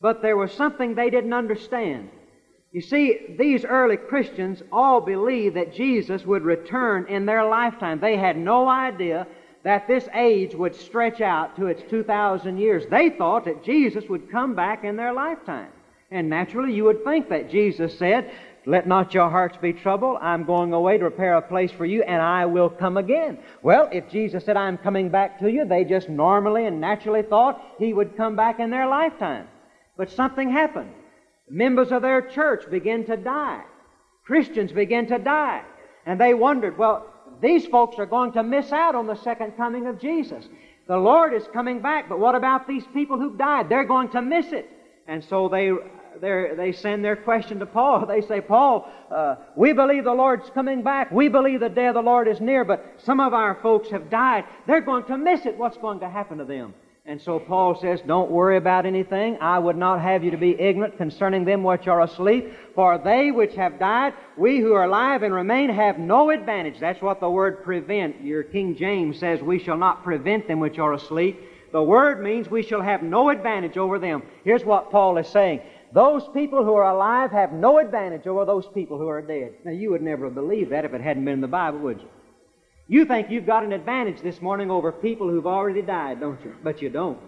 But 0.00 0.22
there 0.22 0.36
was 0.36 0.52
something 0.52 0.94
they 0.94 1.10
didn't 1.10 1.32
understand. 1.32 2.08
You 2.72 2.80
see, 2.80 3.36
these 3.38 3.64
early 3.64 3.96
Christians 3.96 4.62
all 4.72 5.00
believed 5.00 5.56
that 5.56 5.74
Jesus 5.74 6.24
would 6.24 6.42
return 6.42 7.06
in 7.08 7.26
their 7.26 7.44
lifetime. 7.44 8.00
They 8.00 8.16
had 8.16 8.36
no 8.36 8.68
idea 8.68 9.26
that 9.64 9.86
this 9.86 10.08
age 10.14 10.54
would 10.54 10.74
stretch 10.74 11.20
out 11.20 11.56
to 11.56 11.66
its 11.66 11.82
2,000 11.88 12.58
years. 12.58 12.84
They 12.90 13.10
thought 13.10 13.44
that 13.44 13.64
Jesus 13.64 14.04
would 14.08 14.30
come 14.30 14.54
back 14.54 14.84
in 14.84 14.96
their 14.96 15.12
lifetime. 15.12 15.70
And 16.10 16.28
naturally, 16.28 16.74
you 16.74 16.84
would 16.84 17.04
think 17.04 17.28
that 17.30 17.50
Jesus 17.50 17.96
said, 17.98 18.30
Let 18.66 18.86
not 18.86 19.14
your 19.14 19.30
hearts 19.30 19.56
be 19.56 19.72
troubled. 19.72 20.18
I'm 20.20 20.44
going 20.44 20.72
away 20.72 20.98
to 20.98 21.08
prepare 21.08 21.34
a 21.34 21.42
place 21.42 21.70
for 21.70 21.86
you, 21.86 22.02
and 22.02 22.20
I 22.20 22.44
will 22.46 22.68
come 22.68 22.96
again. 22.96 23.38
Well, 23.62 23.88
if 23.92 24.10
Jesus 24.10 24.44
said, 24.44 24.56
I'm 24.56 24.78
coming 24.78 25.08
back 25.08 25.38
to 25.40 25.50
you, 25.50 25.64
they 25.64 25.84
just 25.84 26.08
normally 26.08 26.66
and 26.66 26.80
naturally 26.80 27.22
thought 27.22 27.62
he 27.78 27.94
would 27.94 28.16
come 28.16 28.36
back 28.36 28.60
in 28.60 28.70
their 28.70 28.86
lifetime. 28.86 29.46
But 29.96 30.10
something 30.10 30.50
happened. 30.50 30.92
Members 31.48 31.92
of 31.92 32.02
their 32.02 32.22
church 32.22 32.70
began 32.70 33.04
to 33.06 33.16
die. 33.16 33.62
Christians 34.24 34.72
began 34.72 35.06
to 35.06 35.18
die. 35.18 35.62
And 36.04 36.20
they 36.20 36.34
wondered, 36.34 36.76
well, 36.76 37.11
these 37.42 37.66
folks 37.66 37.98
are 37.98 38.06
going 38.06 38.32
to 38.32 38.42
miss 38.42 38.72
out 38.72 38.94
on 38.94 39.06
the 39.06 39.16
second 39.16 39.56
coming 39.56 39.86
of 39.88 40.00
Jesus. 40.00 40.48
The 40.86 40.96
Lord 40.96 41.34
is 41.34 41.42
coming 41.52 41.80
back, 41.80 42.08
but 42.08 42.18
what 42.18 42.34
about 42.34 42.66
these 42.66 42.84
people 42.94 43.18
who've 43.18 43.36
died? 43.36 43.68
They're 43.68 43.84
going 43.84 44.10
to 44.10 44.22
miss 44.22 44.52
it. 44.52 44.70
And 45.08 45.22
so 45.24 45.48
they, 45.48 45.72
they 46.20 46.72
send 46.72 47.04
their 47.04 47.16
question 47.16 47.58
to 47.58 47.66
Paul. 47.66 48.06
They 48.08 48.20
say, 48.20 48.40
Paul, 48.40 48.90
uh, 49.10 49.36
we 49.56 49.72
believe 49.72 50.04
the 50.04 50.12
Lord's 50.12 50.48
coming 50.50 50.82
back. 50.82 51.10
We 51.10 51.28
believe 51.28 51.60
the 51.60 51.68
day 51.68 51.86
of 51.86 51.94
the 51.94 52.00
Lord 52.00 52.28
is 52.28 52.40
near, 52.40 52.64
but 52.64 52.84
some 52.98 53.20
of 53.20 53.34
our 53.34 53.56
folks 53.60 53.90
have 53.90 54.08
died. 54.08 54.44
They're 54.66 54.80
going 54.80 55.04
to 55.06 55.18
miss 55.18 55.44
it. 55.46 55.56
What's 55.56 55.78
going 55.78 56.00
to 56.00 56.08
happen 56.08 56.38
to 56.38 56.44
them? 56.44 56.74
And 57.04 57.20
so 57.20 57.40
Paul 57.40 57.74
says, 57.80 58.00
Don't 58.06 58.30
worry 58.30 58.56
about 58.56 58.86
anything. 58.86 59.36
I 59.40 59.58
would 59.58 59.76
not 59.76 60.00
have 60.00 60.22
you 60.22 60.30
to 60.30 60.36
be 60.36 60.58
ignorant 60.60 60.96
concerning 60.96 61.44
them 61.44 61.64
which 61.64 61.88
are 61.88 62.02
asleep. 62.02 62.52
For 62.76 62.96
they 62.96 63.32
which 63.32 63.56
have 63.56 63.80
died, 63.80 64.14
we 64.36 64.60
who 64.60 64.72
are 64.74 64.84
alive 64.84 65.24
and 65.24 65.34
remain, 65.34 65.68
have 65.70 65.98
no 65.98 66.30
advantage. 66.30 66.78
That's 66.78 67.02
what 67.02 67.18
the 67.18 67.28
word 67.28 67.64
prevent. 67.64 68.22
Your 68.22 68.44
King 68.44 68.76
James 68.76 69.18
says, 69.18 69.40
We 69.42 69.58
shall 69.58 69.76
not 69.76 70.04
prevent 70.04 70.46
them 70.46 70.60
which 70.60 70.78
are 70.78 70.92
asleep. 70.92 71.40
The 71.72 71.82
word 71.82 72.22
means 72.22 72.48
we 72.48 72.62
shall 72.62 72.82
have 72.82 73.02
no 73.02 73.30
advantage 73.30 73.76
over 73.76 73.98
them. 73.98 74.22
Here's 74.44 74.64
what 74.64 74.92
Paul 74.92 75.18
is 75.18 75.26
saying. 75.26 75.62
Those 75.92 76.28
people 76.32 76.64
who 76.64 76.74
are 76.74 76.90
alive 76.90 77.32
have 77.32 77.52
no 77.52 77.78
advantage 77.78 78.28
over 78.28 78.44
those 78.44 78.68
people 78.68 78.96
who 78.96 79.08
are 79.08 79.22
dead. 79.22 79.54
Now, 79.64 79.72
you 79.72 79.90
would 79.90 80.02
never 80.02 80.30
believe 80.30 80.70
that 80.70 80.84
if 80.84 80.94
it 80.94 81.00
hadn't 81.00 81.24
been 81.24 81.34
in 81.34 81.40
the 81.40 81.48
Bible, 81.48 81.80
would 81.80 82.00
you? 82.00 82.08
You 82.92 83.06
think 83.06 83.30
you've 83.30 83.46
got 83.46 83.64
an 83.64 83.72
advantage 83.72 84.20
this 84.20 84.42
morning 84.42 84.70
over 84.70 84.92
people 84.92 85.26
who've 85.26 85.46
already 85.46 85.80
died, 85.80 86.20
don't 86.20 86.38
you? 86.44 86.54
But 86.62 86.82
you 86.82 86.90
don't. 86.90 87.18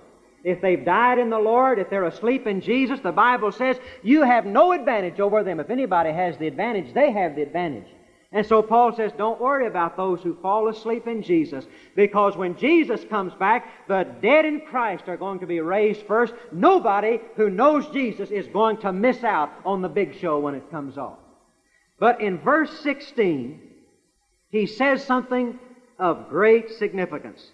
If 0.45 0.61
they've 0.61 0.85
died 0.85 1.19
in 1.19 1.31
the 1.31 1.39
Lord, 1.39 1.79
if 1.79 1.89
they're 1.89 2.05
asleep 2.05 2.47
in 2.47 2.61
Jesus, 2.61 3.01
the 3.01 3.13
Bible 3.13 3.51
says 3.51 3.79
you 4.03 4.25
have 4.25 4.45
no 4.45 4.73
advantage 4.73 5.21
over 5.21 5.43
them. 5.43 5.61
If 5.61 5.71
anybody 5.71 6.13
has 6.13 6.37
the 6.37 6.49
advantage, 6.49 6.93
they 6.93 7.13
have 7.13 7.35
the 7.35 7.41
advantage. 7.41 7.87
And 8.31 8.45
so 8.45 8.61
Paul 8.61 8.95
says, 8.95 9.13
don't 9.17 9.41
worry 9.41 9.67
about 9.67 9.97
those 9.97 10.21
who 10.21 10.37
fall 10.43 10.69
asleep 10.69 11.07
in 11.07 11.23
Jesus, 11.23 11.65
because 11.97 12.37
when 12.37 12.59
Jesus 12.59 13.01
comes 13.09 13.33
back, 13.33 13.89
the 13.89 14.07
dead 14.21 14.45
in 14.45 14.61
Christ 14.61 15.05
are 15.07 15.17
going 15.17 15.41
to 15.41 15.47
be 15.47 15.61
raised 15.61 16.03
first. 16.03 16.35
Nobody 16.53 17.21
who 17.37 17.49
knows 17.49 17.89
Jesus 17.89 18.31
is 18.31 18.47
going 18.49 18.77
to 18.83 18.93
miss 18.93 19.25
out 19.25 19.51
on 19.65 19.81
the 19.81 19.89
big 19.89 20.15
show 20.21 20.41
when 20.41 20.57
it 20.57 20.71
comes 20.71 20.99
off. 20.99 21.21
But 21.99 22.21
in 22.21 22.37
verse 22.37 22.81
16, 22.81 23.64
he 24.55 24.67
says 24.67 25.05
something 25.05 25.59
of 25.99 26.29
great 26.29 26.71
significance. 26.71 27.45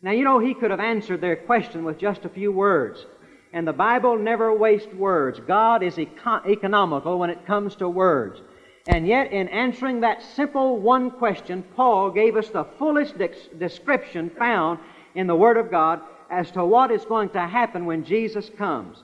Now, 0.00 0.12
you 0.12 0.22
know, 0.22 0.38
he 0.38 0.54
could 0.54 0.70
have 0.70 0.78
answered 0.78 1.20
their 1.20 1.34
question 1.34 1.84
with 1.84 1.98
just 1.98 2.24
a 2.24 2.28
few 2.28 2.52
words. 2.52 3.04
And 3.52 3.66
the 3.66 3.72
Bible 3.72 4.16
never 4.16 4.54
wastes 4.54 4.94
words. 4.94 5.40
God 5.40 5.82
is 5.82 5.98
eco- 5.98 6.42
economical 6.46 7.18
when 7.18 7.30
it 7.30 7.44
comes 7.44 7.74
to 7.76 7.88
words. 7.88 8.40
And 8.86 9.04
yet, 9.04 9.32
in 9.32 9.48
answering 9.48 9.98
that 10.02 10.22
simple 10.22 10.78
one 10.78 11.10
question, 11.10 11.64
Paul 11.74 12.12
gave 12.12 12.36
us 12.36 12.50
the 12.50 12.68
fullest 12.78 13.16
description 13.58 14.30
found 14.30 14.78
in 15.16 15.26
the 15.26 15.34
Word 15.34 15.56
of 15.56 15.72
God 15.72 16.00
as 16.30 16.52
to 16.52 16.64
what 16.64 16.92
is 16.92 17.04
going 17.04 17.30
to 17.30 17.40
happen 17.40 17.84
when 17.84 18.04
Jesus 18.04 18.48
comes. 18.56 19.02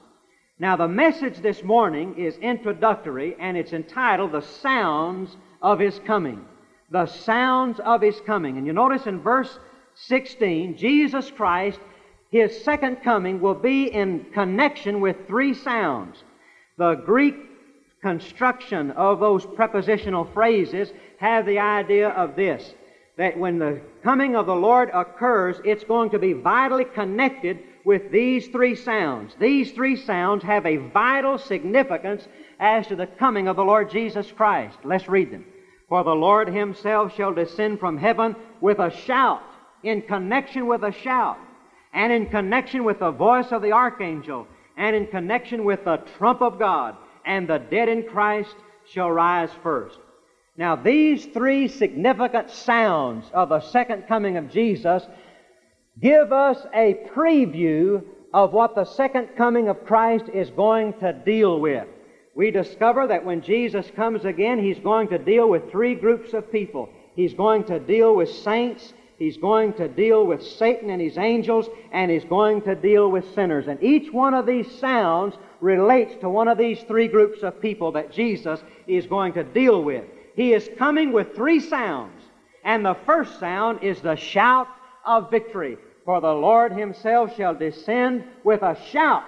Now, 0.61 0.77
the 0.77 0.87
message 0.87 1.39
this 1.39 1.65
morning 1.65 2.15
is 2.17 2.37
introductory 2.37 3.35
and 3.41 3.57
it's 3.57 3.73
entitled 3.73 4.31
The 4.31 4.41
Sounds 4.41 5.37
of 5.61 5.81
His 5.81 5.99
Coming 6.07 6.47
the 6.95 7.07
sounds 7.07 7.81
of 7.81 8.01
his 8.01 8.21
coming. 8.25 8.57
And 8.57 8.69
you 8.69 8.73
notice 8.73 9.09
in 9.09 9.19
verse 9.19 9.59
16, 9.95 10.77
Jesus 10.77 11.29
Christ, 11.29 11.81
his 12.31 12.63
second 12.63 13.03
coming 13.03 13.41
will 13.41 13.57
be 13.57 13.87
in 13.87 14.27
connection 14.33 15.01
with 15.01 15.27
three 15.27 15.55
sounds. 15.55 16.23
The 16.79 16.95
Greek 16.95 17.35
construction 18.01 18.93
of 18.93 19.19
those 19.19 19.45
prepositional 19.45 20.27
phrases 20.27 20.93
have 21.19 21.47
the 21.47 21.59
idea 21.59 22.11
of 22.11 22.37
this 22.37 22.73
that 23.17 23.37
when 23.37 23.59
the 23.59 23.81
coming 24.05 24.37
of 24.37 24.47
the 24.47 24.55
Lord 24.55 24.91
occurs, 24.95 25.57
it's 25.65 25.85
going 25.85 26.11
to 26.11 26.19
be 26.21 26.33
vitally 26.33 26.85
connected 26.85 27.59
with 27.85 28.13
these 28.13 28.47
three 28.49 28.77
sounds. 28.77 29.35
These 29.41 29.73
three 29.73 29.97
sounds 29.97 30.45
have 30.45 30.65
a 30.65 30.77
vital 30.77 31.39
significance 31.39 32.27
as 32.61 32.87
to 32.87 32.97
the 32.97 33.07
coming 33.07 33.49
of 33.49 33.57
the 33.57 33.65
Lord 33.65 33.91
Jesus 33.91 34.31
Christ. 34.31 34.79
Let's 34.85 35.09
read 35.09 35.33
them. 35.33 35.45
For 35.89 36.03
the 36.03 36.15
Lord 36.15 36.49
himself 36.49 37.15
shall 37.15 37.33
descend 37.33 37.79
from 37.79 37.99
heaven 37.99 38.37
with 38.61 38.79
a 38.79 38.91
shout, 38.91 39.43
in 39.83 40.03
connection 40.03 40.67
with 40.67 40.83
a 40.83 40.93
shout, 40.93 41.39
and 41.93 42.13
in 42.13 42.27
connection 42.27 42.85
with 42.85 42.99
the 43.01 43.11
voice 43.11 43.53
of 43.53 43.63
the 43.63 43.73
archangel, 43.73 44.47
and 44.77 44.97
in 44.97 45.07
connection 45.07 45.65
with 45.65 45.85
the 45.85 45.99
trump 46.17 46.41
of 46.41 46.59
God, 46.59 46.97
and 47.27 47.47
the 47.47 47.59
dead 47.59 47.89
in 47.89 48.05
Christ 48.05 48.55
shall 48.87 49.11
rise 49.11 49.51
first. 49.63 49.99
Now, 50.57 50.77
these 50.77 51.27
three 51.27 51.69
significant 51.69 52.51
sounds 52.51 53.27
of 53.33 53.49
the 53.49 53.61
second 53.61 54.07
coming 54.07 54.37
of 54.37 54.51
Jesus 54.51 55.05
give 56.01 56.33
us 56.33 56.65
a 56.75 56.95
preview 57.15 58.05
of 58.33 58.53
what 58.53 58.75
the 58.75 58.85
second 58.85 59.29
coming 59.37 59.69
of 59.69 59.85
Christ 59.85 60.25
is 60.33 60.51
going 60.51 60.95
to 60.95 61.13
deal 61.13 61.61
with 61.61 61.87
we 62.35 62.51
discover 62.51 63.07
that 63.07 63.25
when 63.25 63.43
Jesus 63.43 63.91
comes 63.95 64.25
again, 64.25 64.59
He's 64.59 64.79
going 64.79 65.09
to 65.09 65.19
deal 65.19 65.49
with 65.49 65.71
three 65.71 65.95
groups 65.95 66.33
of 66.33 66.51
people. 66.51 66.89
He's 67.15 67.35
going 67.35 67.65
to 67.65 67.79
deal 67.79 68.17
with 68.17 68.31
saints, 68.31 68.93
He's 69.19 69.37
going 69.37 69.75
to 69.75 69.87
deal 69.87 70.27
with 70.27 70.43
Satan 70.43 70.91
and 70.91 71.01
his 71.01 71.17
angels, 71.17 71.69
and 71.93 72.11
He's 72.11 72.25
going 72.25 72.63
to 72.63 72.75
deal 72.75 73.11
with 73.11 73.33
sinners. 73.35 73.69
And 73.69 73.81
each 73.83 74.13
one 74.13 74.35
of 74.35 74.47
these 74.47 74.71
sounds 74.81 75.37
relates 75.61 76.17
to 76.21 76.29
one 76.29 76.49
of 76.49 76.59
these 76.59 76.83
three 76.83 77.07
groups 77.07 77.43
of 77.43 77.61
people 77.61 77.93
that 77.93 78.13
Jesus 78.13 78.61
is 78.87 79.07
going 79.07 79.33
to 79.35 79.45
deal 79.45 79.83
with. 79.83 80.05
He 80.35 80.53
is 80.53 80.69
coming 80.77 81.13
with 81.13 81.35
three 81.35 81.61
sounds. 81.61 82.21
And 82.65 82.85
the 82.85 82.97
first 83.07 83.39
sound 83.39 83.83
is 83.83 84.01
the 84.01 84.17
shout 84.17 84.67
of 85.07 85.31
victory. 85.31 85.79
For 86.05 86.21
the 86.21 86.35
Lord 86.35 86.73
Himself 86.73 87.37
shall 87.37 87.55
descend 87.55 88.25
with 88.43 88.63
a 88.63 88.77
shout, 88.91 89.25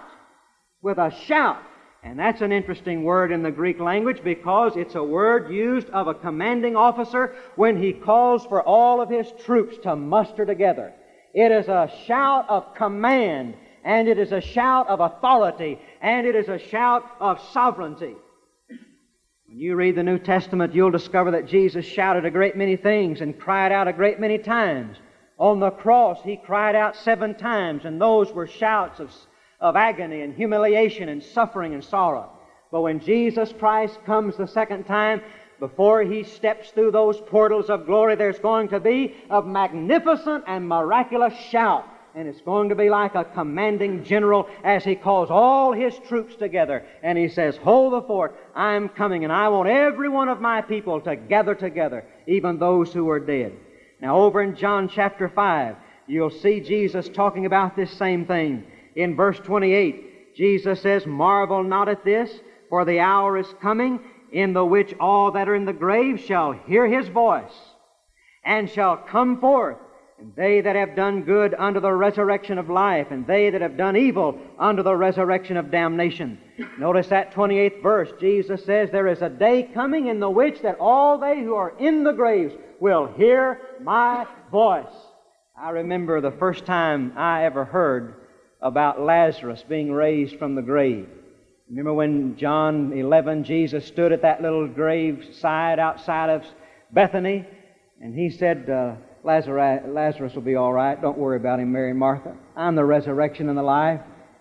with 0.82 0.98
a 0.98 1.10
shout. 1.10 1.62
And 2.06 2.16
that's 2.16 2.40
an 2.40 2.52
interesting 2.52 3.02
word 3.02 3.32
in 3.32 3.42
the 3.42 3.50
Greek 3.50 3.80
language 3.80 4.22
because 4.22 4.76
it's 4.76 4.94
a 4.94 5.02
word 5.02 5.52
used 5.52 5.90
of 5.90 6.06
a 6.06 6.14
commanding 6.14 6.76
officer 6.76 7.34
when 7.56 7.76
he 7.76 7.92
calls 7.92 8.46
for 8.46 8.62
all 8.62 9.00
of 9.00 9.10
his 9.10 9.26
troops 9.44 9.76
to 9.82 9.96
muster 9.96 10.46
together. 10.46 10.94
It 11.34 11.50
is 11.50 11.66
a 11.66 11.90
shout 12.06 12.48
of 12.48 12.76
command, 12.76 13.56
and 13.84 14.06
it 14.06 14.20
is 14.20 14.30
a 14.30 14.40
shout 14.40 14.86
of 14.86 15.00
authority, 15.00 15.80
and 16.00 16.28
it 16.28 16.36
is 16.36 16.48
a 16.48 16.60
shout 16.60 17.02
of 17.18 17.42
sovereignty. 17.52 18.14
When 19.48 19.58
you 19.58 19.74
read 19.74 19.96
the 19.96 20.04
New 20.04 20.20
Testament, 20.20 20.76
you'll 20.76 20.92
discover 20.92 21.32
that 21.32 21.48
Jesus 21.48 21.84
shouted 21.84 22.24
a 22.24 22.30
great 22.30 22.56
many 22.56 22.76
things 22.76 23.20
and 23.20 23.36
cried 23.36 23.72
out 23.72 23.88
a 23.88 23.92
great 23.92 24.20
many 24.20 24.38
times. 24.38 24.96
On 25.38 25.58
the 25.58 25.70
cross, 25.70 26.20
he 26.22 26.36
cried 26.36 26.76
out 26.76 26.94
seven 26.94 27.34
times, 27.34 27.84
and 27.84 28.00
those 28.00 28.32
were 28.32 28.46
shouts 28.46 29.00
of 29.00 29.10
of 29.60 29.76
agony 29.76 30.22
and 30.22 30.34
humiliation 30.34 31.08
and 31.08 31.22
suffering 31.22 31.74
and 31.74 31.84
sorrow. 31.84 32.30
But 32.70 32.82
when 32.82 33.00
Jesus 33.00 33.52
Christ 33.58 33.98
comes 34.04 34.36
the 34.36 34.46
second 34.46 34.84
time, 34.84 35.22
before 35.58 36.02
he 36.02 36.22
steps 36.22 36.70
through 36.70 36.90
those 36.90 37.18
portals 37.20 37.70
of 37.70 37.86
glory, 37.86 38.16
there's 38.16 38.38
going 38.38 38.68
to 38.68 38.80
be 38.80 39.14
a 39.30 39.40
magnificent 39.42 40.44
and 40.46 40.68
miraculous 40.68 41.34
shout. 41.50 41.86
And 42.14 42.26
it's 42.28 42.40
going 42.40 42.70
to 42.70 42.74
be 42.74 42.88
like 42.88 43.14
a 43.14 43.24
commanding 43.24 44.02
general 44.02 44.48
as 44.64 44.84
he 44.84 44.94
calls 44.94 45.30
all 45.30 45.72
his 45.72 45.98
troops 46.08 46.34
together. 46.34 46.84
And 47.02 47.18
he 47.18 47.28
says, 47.28 47.58
Hold 47.58 47.92
the 47.92 48.02
fort, 48.02 48.34
I'm 48.54 48.88
coming, 48.88 49.24
and 49.24 49.32
I 49.32 49.48
want 49.48 49.68
every 49.68 50.08
one 50.08 50.28
of 50.28 50.40
my 50.40 50.62
people 50.62 51.00
to 51.02 51.14
gather 51.14 51.54
together, 51.54 52.04
even 52.26 52.58
those 52.58 52.92
who 52.92 53.08
are 53.10 53.20
dead. 53.20 53.52
Now, 54.00 54.18
over 54.18 54.42
in 54.42 54.56
John 54.56 54.88
chapter 54.88 55.28
5, 55.28 55.76
you'll 56.06 56.30
see 56.30 56.60
Jesus 56.60 57.08
talking 57.08 57.44
about 57.46 57.76
this 57.76 57.92
same 57.92 58.24
thing. 58.24 58.64
In 58.96 59.14
verse 59.14 59.38
28, 59.38 60.34
Jesus 60.34 60.80
says, 60.80 61.06
Marvel 61.06 61.62
not 61.62 61.88
at 61.88 62.04
this, 62.04 62.30
for 62.70 62.84
the 62.84 63.00
hour 63.00 63.36
is 63.36 63.46
coming 63.60 64.00
in 64.32 64.54
the 64.54 64.64
which 64.64 64.94
all 64.98 65.32
that 65.32 65.48
are 65.48 65.54
in 65.54 65.66
the 65.66 65.72
grave 65.72 66.20
shall 66.20 66.52
hear 66.52 66.86
his 66.86 67.08
voice, 67.08 67.52
and 68.44 68.68
shall 68.68 68.96
come 68.96 69.38
forth, 69.40 69.76
and 70.18 70.34
they 70.34 70.62
that 70.62 70.76
have 70.76 70.96
done 70.96 71.22
good 71.22 71.54
unto 71.54 71.78
the 71.78 71.92
resurrection 71.92 72.56
of 72.56 72.70
life, 72.70 73.08
and 73.10 73.26
they 73.26 73.50
that 73.50 73.60
have 73.60 73.76
done 73.76 73.96
evil 73.96 74.38
unto 74.58 74.82
the 74.82 74.96
resurrection 74.96 75.58
of 75.58 75.70
damnation. 75.70 76.38
Notice 76.78 77.08
that 77.08 77.34
28th 77.34 77.82
verse. 77.82 78.10
Jesus 78.18 78.64
says, 78.64 78.90
There 78.90 79.08
is 79.08 79.20
a 79.20 79.28
day 79.28 79.62
coming 79.62 80.06
in 80.06 80.20
the 80.20 80.30
which 80.30 80.62
that 80.62 80.78
all 80.80 81.18
they 81.18 81.42
who 81.42 81.54
are 81.54 81.78
in 81.78 82.02
the 82.02 82.12
graves 82.12 82.54
will 82.80 83.12
hear 83.14 83.60
my 83.82 84.26
voice. 84.50 84.86
I 85.58 85.70
remember 85.70 86.20
the 86.20 86.32
first 86.32 86.64
time 86.64 87.12
I 87.16 87.44
ever 87.44 87.64
heard 87.64 88.25
about 88.60 89.00
Lazarus 89.00 89.64
being 89.68 89.92
raised 89.92 90.38
from 90.38 90.54
the 90.54 90.62
grave. 90.62 91.08
Remember 91.68 91.94
when 91.94 92.36
John 92.36 92.92
11, 92.92 93.44
Jesus 93.44 93.84
stood 93.84 94.12
at 94.12 94.22
that 94.22 94.40
little 94.40 94.68
grave 94.68 95.26
side 95.40 95.78
outside 95.78 96.30
of 96.30 96.44
Bethany, 96.92 97.44
and 98.00 98.14
he 98.14 98.30
said, 98.30 98.70
uh, 98.70 98.94
Lazarus, 99.24 99.82
Lazarus 99.88 100.34
will 100.34 100.42
be 100.42 100.54
all 100.54 100.72
right. 100.72 101.00
Don't 101.00 101.18
worry 101.18 101.36
about 101.36 101.58
him, 101.58 101.72
Mary 101.72 101.90
and 101.90 101.98
Martha. 101.98 102.36
I'm 102.54 102.76
the 102.76 102.84
resurrection 102.84 103.48
and 103.48 103.58
the 103.58 103.62
life. 103.62 104.00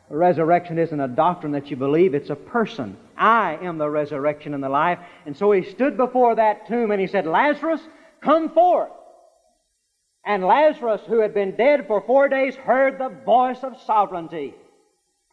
The 0.09 0.17
resurrection 0.17 0.77
isn't 0.77 0.99
a 0.99 1.07
doctrine 1.07 1.53
that 1.53 1.71
you 1.71 1.77
believe, 1.77 2.13
it's 2.13 2.29
a 2.29 2.35
person. 2.35 2.95
I 3.17 3.57
am 3.63 3.79
the 3.79 3.89
resurrection 3.89 4.53
and 4.53 4.63
the 4.63 4.69
life. 4.69 4.99
And 5.25 5.35
so 5.35 5.51
he 5.51 5.63
stood 5.63 5.97
before 5.97 6.35
that 6.35 6.67
tomb 6.67 6.91
and 6.91 7.01
he 7.01 7.07
said, 7.07 7.25
Lazarus, 7.25 7.81
come 8.21 8.49
forth. 8.49 8.91
And 10.25 10.43
Lazarus, 10.43 11.01
who 11.07 11.19
had 11.19 11.33
been 11.33 11.55
dead 11.55 11.85
for 11.87 12.01
four 12.01 12.27
days, 12.27 12.55
heard 12.55 12.97
the 12.97 13.09
voice 13.09 13.63
of 13.63 13.79
sovereignty 13.85 14.55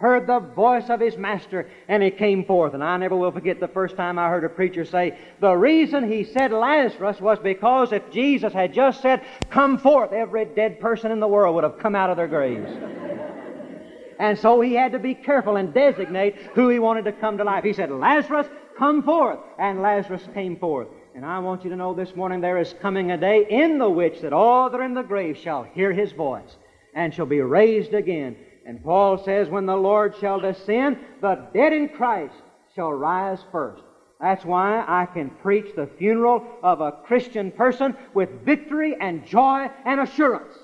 heard 0.03 0.27
the 0.27 0.41
voice 0.41 0.91
of 0.91 0.99
his 0.99 1.17
master, 1.17 1.71
and 1.87 2.03
he 2.03 2.11
came 2.11 2.45
forth. 2.45 2.75
And 2.75 2.83
I 2.83 2.97
never 2.97 3.17
will 3.17 3.31
forget 3.31 3.61
the 3.61 3.69
first 3.69 3.97
time 3.97 4.19
I 4.19 4.29
heard 4.29 4.43
a 4.43 4.49
preacher 4.49 4.85
say, 4.85 5.17
the 5.41 5.55
reason 5.55 6.11
he 6.11 6.25
said 6.25 6.51
Lazarus 6.51 7.21
was 7.21 7.39
because 7.39 7.93
if 7.93 8.11
Jesus 8.11 8.53
had 8.53 8.75
just 8.75 9.01
said, 9.01 9.25
Come 9.49 9.79
forth, 9.79 10.13
every 10.13 10.45
dead 10.45 10.81
person 10.81 11.13
in 11.13 11.21
the 11.21 11.29
world 11.29 11.55
would 11.55 11.65
have 11.65 11.79
come 11.79 11.95
out 11.95 12.11
of 12.11 12.17
their 12.17 12.27
graves. 12.27 12.69
and 14.19 14.37
so 14.37 14.61
he 14.61 14.75
had 14.75 14.91
to 14.91 14.99
be 14.99 15.15
careful 15.15 15.55
and 15.55 15.73
designate 15.73 16.35
who 16.55 16.69
he 16.69 16.81
wanted 16.81 17.05
to 17.05 17.13
come 17.13 17.39
to 17.39 17.45
life. 17.45 17.63
He 17.63 17.73
said, 17.73 17.93
Lazarus, 17.93 18.49
come 18.77 19.05
forth. 19.05 19.39
And 19.57 19.83
Lazarus 19.83 20.29
came 20.35 20.57
forth. 20.57 20.89
And 21.15 21.27
I 21.27 21.41
want 21.41 21.63
you 21.63 21.71
to 21.71 21.77
know 21.77 21.93
this 21.93 22.17
morning 22.17 22.41
there 22.41 22.59
is 22.59 22.75
coming 22.81 23.11
a 23.11 23.19
day 23.19 23.47
in 23.49 23.77
the 23.77 23.91
which 23.91 24.21
that 24.23 24.33
all 24.33 24.71
that 24.71 24.81
are 24.81 24.83
in 24.83 24.95
the 24.95 25.03
grave 25.03 25.37
shall 25.37 25.63
hear 25.63 25.93
his 25.93 26.13
voice 26.13 26.57
and 26.95 27.13
shall 27.13 27.27
be 27.27 27.41
raised 27.41 27.93
again. 27.93 28.37
And 28.65 28.83
Paul 28.83 29.23
says, 29.23 29.49
when 29.49 29.67
the 29.67 29.77
Lord 29.77 30.15
shall 30.21 30.41
descend, 30.41 30.97
the 31.21 31.49
dead 31.53 31.75
in 31.75 31.91
Christ 31.91 32.35
shall 32.75 32.93
rise 32.93 33.41
first. 33.53 33.83
That's 34.21 34.45
why 34.45 34.85
I 34.87 35.05
can 35.05 35.29
preach 35.29 35.75
the 35.77 35.91
funeral 35.99 36.47
of 36.63 36.81
a 36.81 36.93
Christian 36.93 37.51
person 37.51 37.95
with 38.15 38.45
victory 38.45 38.97
and 38.99 39.27
joy 39.27 39.69
and 39.85 40.01
assurance. 40.01 40.55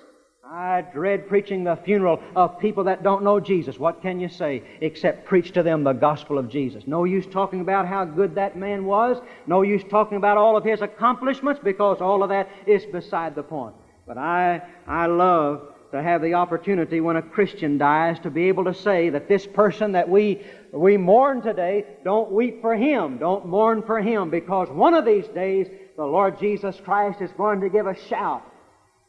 I 0.50 0.81
dread 0.81 1.28
preaching 1.28 1.64
the 1.64 1.76
funeral 1.76 2.23
of 2.35 2.59
people 2.59 2.85
that 2.85 3.02
don't 3.02 3.23
know 3.23 3.38
Jesus. 3.38 3.78
What 3.78 4.00
can 4.00 4.19
you 4.19 4.31
say 4.31 4.62
except 4.81 5.26
preach 5.26 5.52
to 5.52 5.62
them 5.62 5.85
the 5.85 5.93
gospel 5.93 6.38
of 6.38 6.49
Jesus? 6.49 6.87
No 6.87 7.05
use 7.05 7.26
talking 7.26 7.61
about 7.61 7.87
how 7.87 8.07
good 8.07 8.35
that 8.37 8.57
man 8.57 8.87
was. 8.87 9.21
No 9.47 9.61
use 9.61 9.83
talking 9.90 10.17
about 10.17 10.38
all 10.38 10.57
of 10.57 10.64
his 10.64 10.81
accomplishments 10.81 11.61
because 11.62 12.00
all 12.00 12.23
of 12.23 12.31
that 12.31 12.49
is 12.67 12.87
beside 12.87 13.35
the 13.35 13.43
point. 13.43 13.75
But 14.07 14.17
I, 14.17 14.62
I 14.87 15.05
love 15.05 15.75
to 15.93 16.02
have 16.02 16.23
the 16.23 16.33
opportunity 16.33 17.02
when 17.02 17.17
a 17.17 17.23
Christian 17.23 17.76
dies 17.76 18.19
to 18.21 18.31
be 18.31 18.49
able 18.49 18.64
to 18.64 18.75
say 18.75 19.11
that 19.11 19.28
this 19.28 19.47
person 19.47 19.93
that 19.93 20.09
we, 20.09 20.43
we 20.73 20.97
mourn 20.97 21.43
today, 21.43 21.85
don't 22.05 22.33
weep 22.33 22.62
for 22.62 22.75
him, 22.75 23.19
don't 23.19 23.45
mourn 23.45 23.83
for 23.83 24.00
him, 24.00 24.31
because 24.31 24.71
one 24.71 24.95
of 24.95 25.05
these 25.05 25.28
days 25.28 25.67
the 25.97 26.07
Lord 26.07 26.38
Jesus 26.38 26.81
Christ 26.83 27.21
is 27.21 27.31
going 27.33 27.61
to 27.61 27.69
give 27.69 27.87
a 27.87 27.99
shout. 28.09 28.48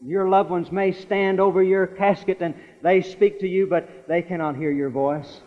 Your 0.02 0.30
loved 0.30 0.50
ones 0.50 0.72
may 0.72 0.92
stand 0.92 1.40
over 1.40 1.62
your 1.62 1.86
casket 1.86 2.38
and 2.42 2.56
they 2.82 3.02
speak 3.02 3.40
to 3.42 3.48
you, 3.48 3.68
but 3.68 4.08
they 4.08 4.22
cannot 4.22 4.56
hear 4.56 4.72
your 4.72 4.90
voice. 4.90 5.42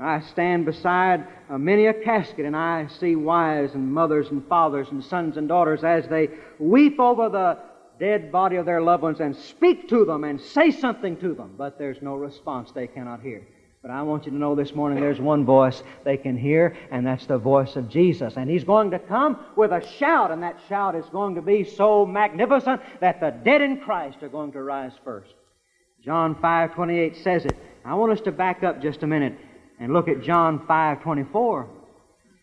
I 0.00 0.20
stand 0.20 0.64
beside 0.64 1.26
uh, 1.50 1.58
many 1.58 1.86
a 1.86 1.94
casket 1.94 2.44
and 2.44 2.54
I 2.54 2.86
see 2.86 3.16
wives 3.16 3.74
and 3.74 3.92
mothers 3.92 4.28
and 4.30 4.46
fathers 4.46 4.88
and 4.90 5.02
sons 5.02 5.36
and 5.36 5.48
daughters 5.48 5.82
as 5.82 6.06
they 6.06 6.28
weep 6.58 7.00
over 7.00 7.28
the 7.28 7.58
dead 7.98 8.30
body 8.30 8.56
of 8.56 8.66
their 8.66 8.80
loved 8.80 9.02
ones 9.02 9.20
and 9.20 9.34
speak 9.34 9.88
to 9.88 10.04
them 10.04 10.22
and 10.22 10.40
say 10.40 10.70
something 10.70 11.16
to 11.16 11.34
them, 11.34 11.54
but 11.58 11.78
there's 11.78 12.00
no 12.00 12.14
response 12.14 12.70
they 12.70 12.86
cannot 12.86 13.20
hear. 13.20 13.44
But 13.80 13.92
I 13.92 14.02
want 14.02 14.26
you 14.26 14.32
to 14.32 14.38
know 14.38 14.54
this 14.54 14.74
morning 14.74 15.00
there's 15.00 15.20
one 15.20 15.44
voice 15.44 15.82
they 16.04 16.16
can 16.16 16.36
hear, 16.36 16.76
and 16.90 17.06
that's 17.06 17.26
the 17.26 17.38
voice 17.38 17.76
of 17.76 17.88
Jesus. 17.88 18.34
And 18.36 18.50
He's 18.50 18.64
going 18.64 18.90
to 18.90 18.98
come 18.98 19.38
with 19.56 19.70
a 19.70 19.86
shout, 19.98 20.30
and 20.32 20.42
that 20.42 20.58
shout 20.68 20.96
is 20.96 21.06
going 21.10 21.36
to 21.36 21.42
be 21.42 21.62
so 21.62 22.04
magnificent 22.04 22.80
that 23.00 23.20
the 23.20 23.30
dead 23.30 23.60
in 23.60 23.78
Christ 23.80 24.22
are 24.22 24.28
going 24.28 24.52
to 24.52 24.62
rise 24.62 24.92
first. 25.04 25.32
John 26.04 26.34
5:28 26.36 27.22
says 27.22 27.44
it. 27.44 27.56
I 27.84 27.94
want 27.94 28.12
us 28.12 28.20
to 28.22 28.32
back 28.32 28.64
up 28.64 28.82
just 28.82 29.02
a 29.02 29.06
minute 29.06 29.38
and 29.78 29.92
look 29.92 30.08
at 30.08 30.22
John 30.22 30.66
5:24. 30.66 31.68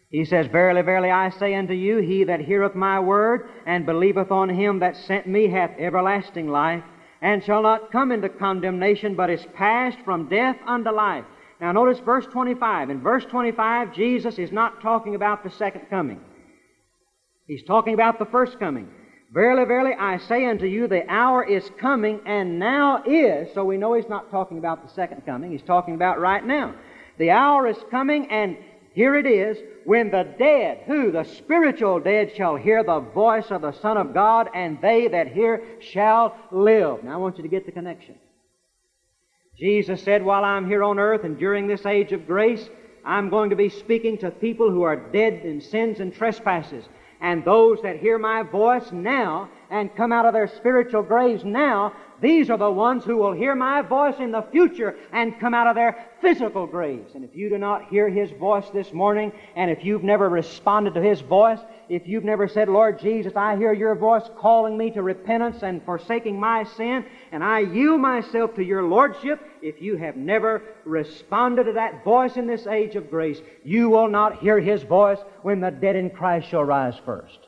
He 0.10 0.24
says, 0.24 0.48
Verily, 0.48 0.82
verily, 0.82 1.12
I 1.12 1.30
say 1.30 1.56
unto 1.56 1.74
you, 1.74 1.98
he 1.98 2.24
that 2.26 2.40
heareth 2.40 2.76
my 2.76 3.00
word 3.00 3.50
and 3.66 3.86
believeth 3.86 4.32
on 4.32 4.48
him 4.50 4.80
that 4.80 4.96
sent 4.96 5.28
me 5.28 5.50
hath 5.50 5.72
everlasting 5.78 6.48
life, 6.48 6.84
and 7.26 7.44
shall 7.44 7.64
not 7.64 7.92
come 7.92 8.12
into 8.12 8.30
condemnation, 8.30 9.16
but 9.16 9.32
is 9.32 9.44
passed 9.56 9.98
from 10.06 10.30
death 10.30 10.58
unto 10.68 10.92
life. 10.92 11.26
Now 11.60 11.72
notice 11.72 11.98
verse 12.06 12.28
25. 12.28 12.92
In 12.92 13.02
verse 13.02 13.26
25, 13.26 13.96
Jesus 13.96 14.38
is 14.38 14.52
not 14.52 14.80
talking 14.80 15.16
about 15.16 15.44
the 15.44 15.50
second 15.50 15.90
coming. 15.90 16.22
He's 17.48 17.64
talking 17.64 17.96
about 17.96 18.20
the 18.20 18.28
first 18.28 18.60
coming. 18.60 18.90
Verily, 19.34 19.66
verily, 19.66 19.94
I 20.00 20.20
say 20.20 20.46
unto 20.46 20.68
you, 20.68 20.88
the 20.88 21.10
hour 21.10 21.44
is 21.44 21.68
coming, 21.80 22.20
and 22.28 22.60
now 22.60 23.02
is. 23.08 23.52
So 23.56 23.66
we 23.66 23.78
know 23.78 23.96
he's 23.96 24.08
not 24.08 24.30
talking 24.30 24.60
about 24.60 24.88
the 24.88 24.94
second 24.94 25.26
coming. 25.26 25.52
He's 25.52 25.64
talking 25.64 25.96
about 25.96 26.20
right 26.20 26.46
now. 26.46 26.76
The 27.18 27.32
hour 27.32 27.66
is 27.66 27.78
coming, 27.90 28.30
and 28.30 28.56
here 28.96 29.16
it 29.16 29.28
is, 29.28 29.58
when 29.84 30.10
the 30.10 30.24
dead, 30.40 30.84
who? 30.88 31.12
The 31.12 31.26
spiritual 31.26 32.00
dead 32.00 32.34
shall 32.34 32.56
hear 32.56 32.82
the 32.82 33.02
voice 33.02 33.52
of 33.52 33.62
the 33.62 33.74
Son 33.74 33.98
of 33.98 34.14
God, 34.14 34.50
and 34.56 34.82
they 34.82 35.10
that 35.10 35.28
hear 35.28 35.62
shall 35.82 36.34
live. 36.50 37.04
Now 37.04 37.16
I 37.16 37.18
want 37.18 37.36
you 37.36 37.44
to 37.44 37.50
get 37.50 37.66
the 37.66 37.74
connection. 37.74 38.16
Jesus 39.60 40.02
said, 40.02 40.24
While 40.24 40.46
I'm 40.46 40.66
here 40.66 40.82
on 40.82 40.98
earth 40.98 41.26
and 41.26 41.38
during 41.38 41.68
this 41.68 41.86
age 41.86 42.14
of 42.14 42.26
grace, 42.26 42.70
I'm 43.04 43.30
going 43.30 43.50
to 43.50 43.58
be 43.58 43.68
speaking 43.68 44.18
to 44.20 44.32
people 44.32 44.72
who 44.72 44.84
are 44.84 44.96
dead 44.96 45.46
in 45.46 45.60
sins 45.60 46.00
and 46.00 46.14
trespasses. 46.14 46.86
And 47.20 47.44
those 47.44 47.82
that 47.82 48.00
hear 48.00 48.18
my 48.18 48.44
voice 48.44 48.94
now 48.94 49.50
and 49.70 49.94
come 49.96 50.14
out 50.14 50.26
of 50.26 50.34
their 50.34 50.48
spiritual 50.48 51.04
graves 51.04 51.44
now 51.44 51.92
these 52.22 52.50
are 52.50 52.58
the 52.58 52.72
ones 52.72 53.04
who 53.04 53.18
will 53.18 53.34
hear 53.34 53.56
my 53.56 53.82
voice 53.82 54.16
in 54.20 54.32
the 54.32 54.44
future 54.52 54.96
and 55.12 55.40
come 55.40 55.54
out 55.54 55.68
of 55.68 55.76
their 55.76 56.08
physical 56.22 56.66
graves. 56.66 57.14
And 57.14 57.24
if 57.24 57.36
you 57.36 57.50
do 57.50 57.58
not 57.58 57.90
hear 57.90 58.10
His 58.10 58.32
voice 58.32 58.66
this 58.74 58.94
morning, 58.94 59.32
and 59.56 59.70
if 59.70 59.84
you've 59.84 60.04
never 60.04 60.30
responded 60.30 60.94
to 60.94 61.02
His 61.02 61.22
voice, 61.22 61.60
if 61.90 62.08
you've 62.08 62.24
never 62.24 62.48
said, 62.48 62.70
Lord 62.70 63.00
Jesus, 63.00 63.34
I 63.36 63.58
hear 63.58 63.74
your 63.74 63.96
voice 63.96 64.24
calling 64.38 64.78
me 64.78 64.92
to 64.92 65.02
repentance 65.02 65.62
and 65.62 65.84
forsaking 65.84 66.40
my 66.40 66.64
sin, 66.64 67.06
and 67.32 67.44
I 67.44 67.60
yield 67.60 68.00
myself 68.00 68.56
to 68.56 68.64
your 68.64 68.84
Lordship, 68.84 69.42
if 69.62 69.82
you 69.82 69.98
have 69.98 70.16
never 70.16 70.64
responded 70.86 71.66
to 71.66 71.74
that 71.74 72.04
voice 72.04 72.38
in 72.38 72.48
this 72.48 72.66
age 72.66 72.96
of 72.96 73.10
grace, 73.10 73.42
you 73.64 73.90
will 73.90 74.08
not 74.08 74.40
hear 74.40 74.60
His 74.60 74.84
voice 74.84 75.20
when 75.42 75.60
the 75.60 75.72
dead 75.72 75.96
in 75.96 76.10
Christ 76.10 76.50
shall 76.50 76.64
rise 76.64 76.96
first. 77.06 77.40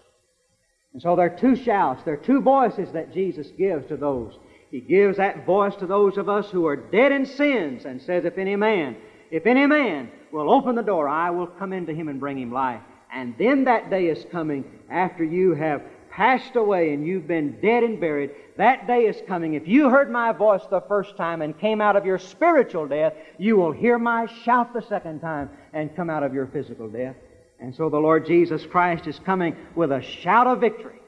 And 0.94 1.02
so 1.02 1.16
there 1.16 1.28
are 1.28 1.38
two 1.38 1.56
shouts, 1.56 2.04
there 2.04 2.16
are 2.16 2.18
two 2.18 2.42
voices 2.42 2.92
that 2.92 3.14
Jesus 3.14 3.48
gives 3.58 3.88
to 3.88 3.98
those 3.98 4.38
he 4.70 4.82
gives 4.82 5.18
that 5.18 5.46
voice 5.46 5.76
to 5.78 5.88
those 5.88 6.18
of 6.18 6.30
us 6.30 6.50
who 6.50 6.66
are 6.66 6.76
dead 6.76 7.12
in 7.12 7.26
sins 7.26 7.86
and 7.86 8.02
says, 8.02 8.26
If 8.26 8.38
any 8.38 8.56
man, 8.56 8.98
if 9.32 9.46
any 9.46 9.66
man 9.66 10.12
will 10.32 10.52
open 10.52 10.76
the 10.76 10.82
door, 10.82 11.08
I 11.08 11.30
will 11.30 11.48
come 11.48 11.74
into 11.74 11.94
him 11.94 12.10
and 12.10 12.20
bring 12.20 12.38
him 12.38 12.52
life. 12.52 12.82
And 13.14 13.36
then 13.38 13.64
that 13.66 13.90
day 13.90 14.08
is 14.08 14.26
coming 14.32 14.66
after 14.90 15.24
you 15.24 15.54
have 15.54 15.82
passed 16.12 16.56
away 16.56 16.94
and 16.94 17.06
you've 17.06 17.28
been 17.28 17.60
dead 17.62 17.84
and 17.84 18.00
buried. 18.00 18.32
That 18.58 18.88
day 18.88 19.06
is 19.06 19.22
coming. 19.28 19.54
If 19.54 19.68
you 19.68 19.90
heard 19.90 20.12
my 20.12 20.34
voice 20.34 20.64
the 20.70 20.82
first 20.82 21.16
time 21.16 21.42
and 21.42 21.58
came 21.58 21.80
out 21.80 21.96
of 21.96 22.06
your 22.06 22.18
spiritual 22.18 22.88
death, 22.88 23.14
you 23.38 23.56
will 23.56 23.72
hear 23.72 23.98
my 23.98 24.26
shout 24.44 24.74
the 24.74 24.82
second 24.82 25.22
time 25.22 25.50
and 25.74 25.96
come 25.96 26.10
out 26.10 26.24
of 26.24 26.34
your 26.34 26.48
physical 26.48 26.90
death. 26.90 27.16
And 27.60 27.74
so 27.74 27.90
the 27.90 27.98
Lord 27.98 28.26
Jesus 28.26 28.66
Christ 28.66 29.08
is 29.08 29.20
coming 29.20 29.56
with 29.76 29.92
a 29.92 30.02
shout 30.02 30.48
of 30.48 30.60
victory. 30.60 31.00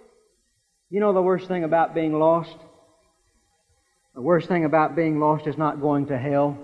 You 0.89 0.99
know 0.99 1.13
the 1.13 1.21
worst 1.21 1.47
thing 1.47 1.63
about 1.63 1.93
being 1.93 2.13
lost? 2.13 2.55
The 4.19 4.23
worst 4.23 4.49
thing 4.49 4.65
about 4.65 4.97
being 4.97 5.17
lost 5.17 5.47
is 5.47 5.57
not 5.57 5.79
going 5.79 6.07
to 6.07 6.17
hell. 6.17 6.57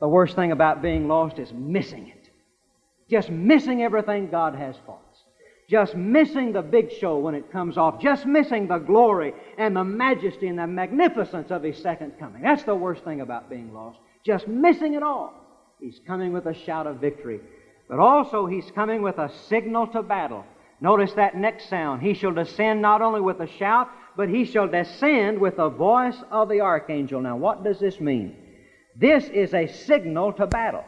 The 0.00 0.08
worst 0.08 0.34
thing 0.34 0.50
about 0.50 0.82
being 0.82 1.06
lost 1.06 1.38
is 1.38 1.52
missing 1.52 2.08
it. 2.08 2.30
Just 3.08 3.30
missing 3.30 3.84
everything 3.84 4.28
God 4.28 4.56
has 4.56 4.74
for 4.84 4.98
us. 5.08 5.22
Just 5.70 5.94
missing 5.94 6.52
the 6.52 6.62
big 6.62 6.90
show 6.90 7.16
when 7.18 7.36
it 7.36 7.52
comes 7.52 7.78
off. 7.78 8.02
Just 8.02 8.26
missing 8.26 8.66
the 8.66 8.78
glory 8.78 9.34
and 9.56 9.76
the 9.76 9.84
majesty 9.84 10.48
and 10.48 10.58
the 10.58 10.66
magnificence 10.66 11.52
of 11.52 11.62
His 11.62 11.80
second 11.80 12.18
coming. 12.18 12.42
That's 12.42 12.64
the 12.64 12.74
worst 12.74 13.04
thing 13.04 13.20
about 13.20 13.48
being 13.48 13.72
lost. 13.72 14.00
Just 14.26 14.48
missing 14.48 14.94
it 14.94 15.02
all. 15.04 15.32
He's 15.78 16.00
coming 16.04 16.32
with 16.32 16.46
a 16.46 16.54
shout 16.54 16.88
of 16.88 16.96
victory. 16.96 17.38
But 17.88 18.00
also, 18.00 18.46
He's 18.46 18.68
coming 18.74 19.00
with 19.00 19.18
a 19.18 19.30
signal 19.46 19.86
to 19.92 20.02
battle. 20.02 20.44
Notice 20.80 21.12
that 21.12 21.36
next 21.36 21.68
sound. 21.68 22.02
He 22.02 22.14
shall 22.14 22.32
descend 22.32 22.82
not 22.82 23.00
only 23.00 23.20
with 23.20 23.38
a 23.38 23.46
shout, 23.46 23.90
but 24.16 24.28
he 24.28 24.44
shall 24.44 24.68
descend 24.68 25.38
with 25.38 25.56
the 25.56 25.68
voice 25.68 26.16
of 26.30 26.48
the 26.48 26.60
archangel. 26.60 27.20
Now, 27.20 27.36
what 27.36 27.64
does 27.64 27.78
this 27.78 28.00
mean? 28.00 28.36
This 28.96 29.24
is 29.28 29.54
a 29.54 29.66
signal 29.66 30.32
to 30.34 30.46
battle. 30.46 30.84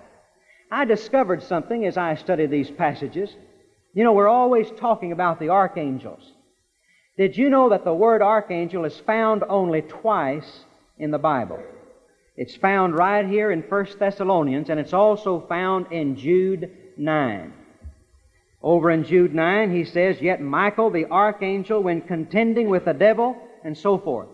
I 0.70 0.84
discovered 0.84 1.42
something 1.42 1.84
as 1.86 1.96
I 1.96 2.14
studied 2.14 2.50
these 2.50 2.70
passages. 2.70 3.34
You 3.94 4.04
know, 4.04 4.12
we're 4.12 4.28
always 4.28 4.70
talking 4.76 5.12
about 5.12 5.40
the 5.40 5.48
archangels. 5.48 6.32
Did 7.16 7.36
you 7.36 7.48
know 7.48 7.70
that 7.70 7.84
the 7.84 7.94
word 7.94 8.22
archangel 8.22 8.84
is 8.84 8.98
found 9.00 9.42
only 9.48 9.82
twice 9.82 10.64
in 10.98 11.10
the 11.10 11.18
Bible? 11.18 11.62
It's 12.36 12.56
found 12.56 12.94
right 12.94 13.26
here 13.26 13.50
in 13.50 13.62
1 13.62 13.86
Thessalonians, 13.98 14.68
and 14.68 14.78
it's 14.78 14.92
also 14.92 15.40
found 15.48 15.90
in 15.90 16.16
Jude 16.16 16.70
9. 16.98 17.52
Over 18.66 18.90
in 18.90 19.04
Jude 19.04 19.32
9, 19.32 19.72
he 19.72 19.84
says, 19.84 20.20
Yet 20.20 20.42
Michael 20.42 20.90
the 20.90 21.04
archangel, 21.04 21.84
when 21.84 22.00
contending 22.00 22.68
with 22.68 22.86
the 22.86 22.94
devil, 22.94 23.36
and 23.62 23.78
so 23.78 23.96
forth. 23.96 24.26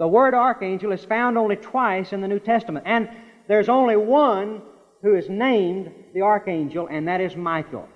The 0.00 0.08
word 0.08 0.34
archangel 0.34 0.90
is 0.90 1.04
found 1.04 1.38
only 1.38 1.54
twice 1.54 2.12
in 2.12 2.20
the 2.20 2.26
New 2.26 2.40
Testament, 2.40 2.86
and 2.88 3.08
there's 3.46 3.68
only 3.68 3.94
one 3.94 4.62
who 5.00 5.14
is 5.14 5.28
named 5.28 5.92
the 6.12 6.22
archangel, 6.22 6.88
and 6.90 7.06
that 7.06 7.20
is 7.20 7.36
Michael. 7.36 7.88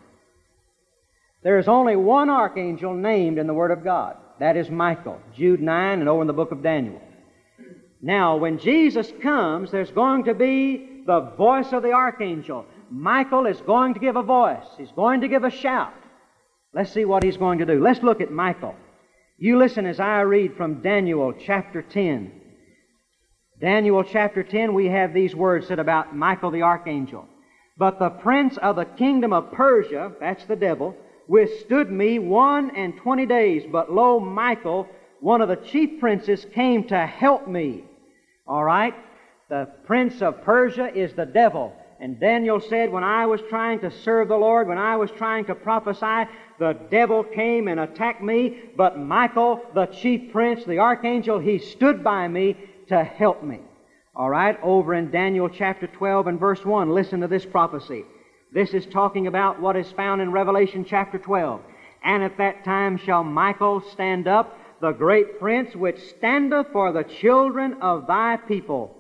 There 1.42 1.59
is 1.59 1.66
only 1.66 1.97
one 1.97 2.31
archangel 2.31 2.95
named 2.95 3.38
in 3.38 3.49
the 3.49 3.55
Word 3.55 3.73
of 3.73 3.83
God. 3.83 4.18
That 4.38 4.57
is 4.57 4.71
Michael. 4.71 5.18
Jude 5.35 5.61
9 5.61 5.99
and 5.99 6.09
over 6.09 6.21
in 6.21 6.29
the 6.29 6.33
book 6.33 6.53
of 6.53 6.62
Daniel. 6.62 7.03
Now, 8.01 8.37
when 8.37 8.61
Jesus 8.61 9.12
comes, 9.21 9.73
there's 9.73 9.90
going 9.90 10.25
to 10.25 10.35
be 10.35 11.03
the 11.09 11.33
voice 11.37 11.73
of 11.73 11.83
the 11.83 11.90
archangel. 11.90 12.66
Michael 12.92 13.46
is 13.46 13.59
going 13.62 13.94
to 13.94 14.00
give 14.00 14.16
a 14.16 14.22
voice. 14.22 14.66
He's 14.76 14.92
going 14.92 15.22
to 15.22 15.28
give 15.28 15.44
a 15.44 15.50
shout. 15.50 15.94
Let's 16.74 16.92
see 16.92 17.07
what 17.07 17.24
he's 17.24 17.38
going 17.38 17.59
to 17.61 17.66
do. 17.66 17.83
Let's 17.83 18.02
look 18.02 18.20
at 18.20 18.31
Michael. 18.31 18.74
You 19.38 19.59
listen 19.59 19.87
as 19.87 19.98
I 19.98 20.20
read 20.20 20.57
from 20.57 20.83
Daniel 20.83 21.33
chapter 21.33 21.81
10. 21.81 22.31
Daniel 23.59 24.05
chapter 24.05 24.42
10, 24.42 24.74
we 24.74 24.87
have 24.88 25.14
these 25.14 25.35
words 25.35 25.68
said 25.68 25.78
about 25.78 26.14
Michael 26.14 26.50
the 26.50 26.62
archangel. 26.62 27.26
But 27.78 27.98
the 27.98 28.11
prince 28.11 28.59
of 28.59 28.76
the 28.76 28.85
kingdom 28.85 29.33
of 29.33 29.52
Persia, 29.52 30.12
that's 30.20 30.44
the 30.44 30.57
devil, 30.57 30.94
withstood 31.28 31.90
me 31.90 32.18
one 32.18 32.76
and 32.76 32.94
twenty 32.98 33.24
days. 33.24 33.62
But 33.72 33.90
lo, 33.90 34.20
Michael, 34.20 34.87
one 35.20 35.40
of 35.40 35.48
the 35.48 35.57
chief 35.57 35.98
princes, 35.98 36.44
came 36.52 36.85
to 36.88 37.07
help 37.07 37.48
me. 37.48 37.85
All 38.46 38.62
right? 38.62 38.94
The 39.48 39.70
prince 39.87 40.20
of 40.20 40.42
Persia 40.42 40.94
is 40.94 41.14
the 41.14 41.26
devil. 41.26 41.74
And 42.02 42.18
Daniel 42.18 42.58
said, 42.58 42.90
When 42.90 43.04
I 43.04 43.26
was 43.26 43.40
trying 43.48 43.78
to 43.78 43.90
serve 44.02 44.26
the 44.26 44.36
Lord, 44.36 44.66
when 44.66 44.76
I 44.76 44.96
was 44.96 45.12
trying 45.12 45.44
to 45.44 45.54
prophesy, 45.54 46.28
the 46.58 46.72
devil 46.90 47.22
came 47.22 47.68
and 47.68 47.78
attacked 47.78 48.20
me. 48.20 48.58
But 48.76 48.98
Michael, 48.98 49.64
the 49.72 49.86
chief 49.86 50.32
prince, 50.32 50.64
the 50.64 50.80
archangel, 50.80 51.38
he 51.38 51.58
stood 51.58 52.02
by 52.02 52.26
me 52.26 52.56
to 52.88 53.04
help 53.04 53.44
me. 53.44 53.60
All 54.16 54.28
right, 54.28 54.58
over 54.64 54.94
in 54.94 55.12
Daniel 55.12 55.48
chapter 55.48 55.86
12 55.86 56.26
and 56.26 56.40
verse 56.40 56.64
1, 56.64 56.90
listen 56.90 57.20
to 57.20 57.28
this 57.28 57.46
prophecy. 57.46 58.04
This 58.52 58.74
is 58.74 58.84
talking 58.84 59.28
about 59.28 59.60
what 59.60 59.76
is 59.76 59.92
found 59.92 60.20
in 60.20 60.32
Revelation 60.32 60.84
chapter 60.84 61.18
12. 61.18 61.60
And 62.02 62.24
at 62.24 62.36
that 62.38 62.64
time 62.64 62.96
shall 62.96 63.22
Michael 63.22 63.80
stand 63.92 64.26
up, 64.26 64.58
the 64.80 64.90
great 64.90 65.38
prince 65.38 65.76
which 65.76 66.00
standeth 66.18 66.66
for 66.72 66.90
the 66.90 67.04
children 67.04 67.74
of 67.80 68.08
thy 68.08 68.38
people. 68.38 68.98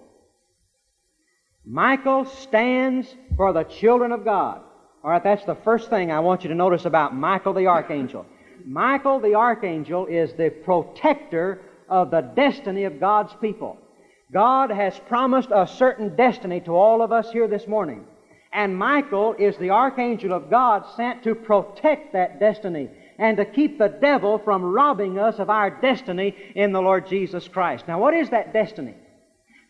Michael 1.72 2.26
stands 2.26 3.16
for 3.34 3.54
the 3.54 3.64
children 3.64 4.12
of 4.12 4.26
God. 4.26 4.60
All 5.02 5.10
right, 5.10 5.24
that's 5.24 5.46
the 5.46 5.54
first 5.54 5.88
thing 5.88 6.12
I 6.12 6.20
want 6.20 6.44
you 6.44 6.50
to 6.50 6.54
notice 6.54 6.84
about 6.84 7.16
Michael 7.16 7.54
the 7.54 7.66
archangel. 7.66 8.26
Michael 8.66 9.20
the 9.20 9.36
archangel 9.36 10.04
is 10.04 10.34
the 10.34 10.50
protector 10.50 11.62
of 11.88 12.10
the 12.10 12.20
destiny 12.20 12.84
of 12.84 13.00
God's 13.00 13.32
people. 13.40 13.78
God 14.30 14.70
has 14.70 15.00
promised 15.08 15.48
a 15.50 15.66
certain 15.66 16.14
destiny 16.14 16.60
to 16.60 16.72
all 16.72 17.00
of 17.00 17.10
us 17.10 17.32
here 17.32 17.48
this 17.48 17.66
morning. 17.66 18.04
And 18.52 18.76
Michael 18.76 19.34
is 19.38 19.56
the 19.56 19.70
archangel 19.70 20.34
of 20.34 20.50
God 20.50 20.84
sent 20.94 21.22
to 21.22 21.34
protect 21.34 22.12
that 22.12 22.38
destiny 22.38 22.90
and 23.18 23.38
to 23.38 23.46
keep 23.46 23.78
the 23.78 23.88
devil 23.88 24.36
from 24.36 24.62
robbing 24.62 25.18
us 25.18 25.38
of 25.38 25.48
our 25.48 25.70
destiny 25.70 26.36
in 26.54 26.72
the 26.72 26.82
Lord 26.82 27.08
Jesus 27.08 27.48
Christ. 27.48 27.88
Now, 27.88 27.98
what 27.98 28.12
is 28.12 28.28
that 28.28 28.52
destiny? 28.52 28.94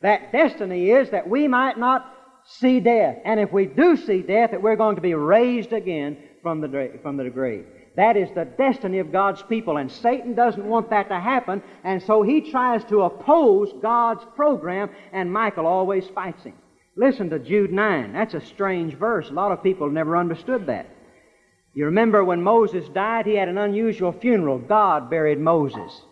That 0.02 0.32
destiny 0.32 0.90
is 0.90 1.10
that 1.10 1.28
we 1.28 1.48
might 1.48 1.78
not 1.78 2.12
see 2.44 2.80
death. 2.80 3.18
And 3.24 3.38
if 3.40 3.52
we 3.52 3.66
do 3.66 3.96
see 3.96 4.20
death, 4.22 4.50
that 4.50 4.62
we're 4.62 4.76
going 4.76 4.96
to 4.96 5.02
be 5.02 5.14
raised 5.14 5.72
again 5.72 6.16
from 6.42 6.60
the, 6.60 6.98
from 7.02 7.16
the 7.16 7.30
grave. 7.30 7.66
That 7.96 8.16
is 8.16 8.28
the 8.34 8.44
destiny 8.44 8.98
of 8.98 9.12
God's 9.12 9.42
people, 9.42 9.76
and 9.76 9.90
Satan 9.90 10.34
doesn't 10.34 10.64
want 10.64 10.90
that 10.90 11.08
to 11.08 11.20
happen, 11.20 11.62
and 11.84 12.02
so 12.02 12.22
he 12.22 12.50
tries 12.50 12.82
to 12.84 13.02
oppose 13.02 13.70
God's 13.82 14.24
program, 14.34 14.90
and 15.12 15.30
Michael 15.30 15.66
always 15.66 16.08
fights 16.14 16.42
him. 16.42 16.54
Listen 16.96 17.28
to 17.30 17.38
Jude 17.38 17.72
9. 17.72 18.12
That's 18.12 18.34
a 18.34 18.40
strange 18.40 18.94
verse. 18.94 19.28
A 19.28 19.34
lot 19.34 19.52
of 19.52 19.62
people 19.62 19.90
never 19.90 20.16
understood 20.16 20.66
that. 20.66 20.88
You 21.74 21.86
remember 21.86 22.24
when 22.24 22.42
Moses 22.42 22.88
died, 22.90 23.26
he 23.26 23.34
had 23.34 23.48
an 23.48 23.58
unusual 23.58 24.12
funeral. 24.12 24.58
God 24.58 25.08
buried 25.08 25.38
Moses. 25.38 26.02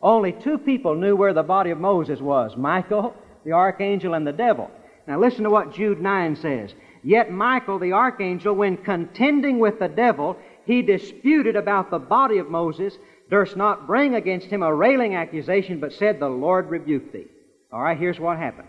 Only 0.00 0.32
two 0.32 0.58
people 0.58 0.94
knew 0.94 1.16
where 1.16 1.34
the 1.34 1.42
body 1.42 1.70
of 1.70 1.78
Moses 1.78 2.20
was 2.20 2.56
Michael, 2.56 3.14
the 3.44 3.52
archangel, 3.52 4.14
and 4.14 4.26
the 4.26 4.32
devil. 4.32 4.70
Now 5.06 5.18
listen 5.18 5.44
to 5.44 5.50
what 5.50 5.74
Jude 5.74 6.00
9 6.00 6.36
says. 6.36 6.74
Yet 7.02 7.30
Michael, 7.30 7.78
the 7.78 7.92
archangel, 7.92 8.54
when 8.54 8.76
contending 8.76 9.58
with 9.58 9.78
the 9.78 9.88
devil, 9.88 10.36
he 10.64 10.82
disputed 10.82 11.56
about 11.56 11.90
the 11.90 11.98
body 11.98 12.38
of 12.38 12.50
Moses, 12.50 12.94
durst 13.30 13.56
not 13.56 13.86
bring 13.86 14.14
against 14.14 14.48
him 14.48 14.62
a 14.62 14.74
railing 14.74 15.14
accusation, 15.14 15.80
but 15.80 15.92
said, 15.92 16.18
The 16.18 16.28
Lord 16.28 16.68
rebuke 16.68 17.12
thee. 17.12 17.26
All 17.72 17.82
right, 17.82 17.98
here's 17.98 18.20
what 18.20 18.38
happened. 18.38 18.68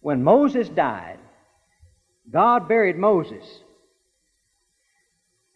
When 0.00 0.22
Moses 0.22 0.68
died, 0.68 1.18
God 2.30 2.68
buried 2.68 2.96
Moses. 2.96 3.44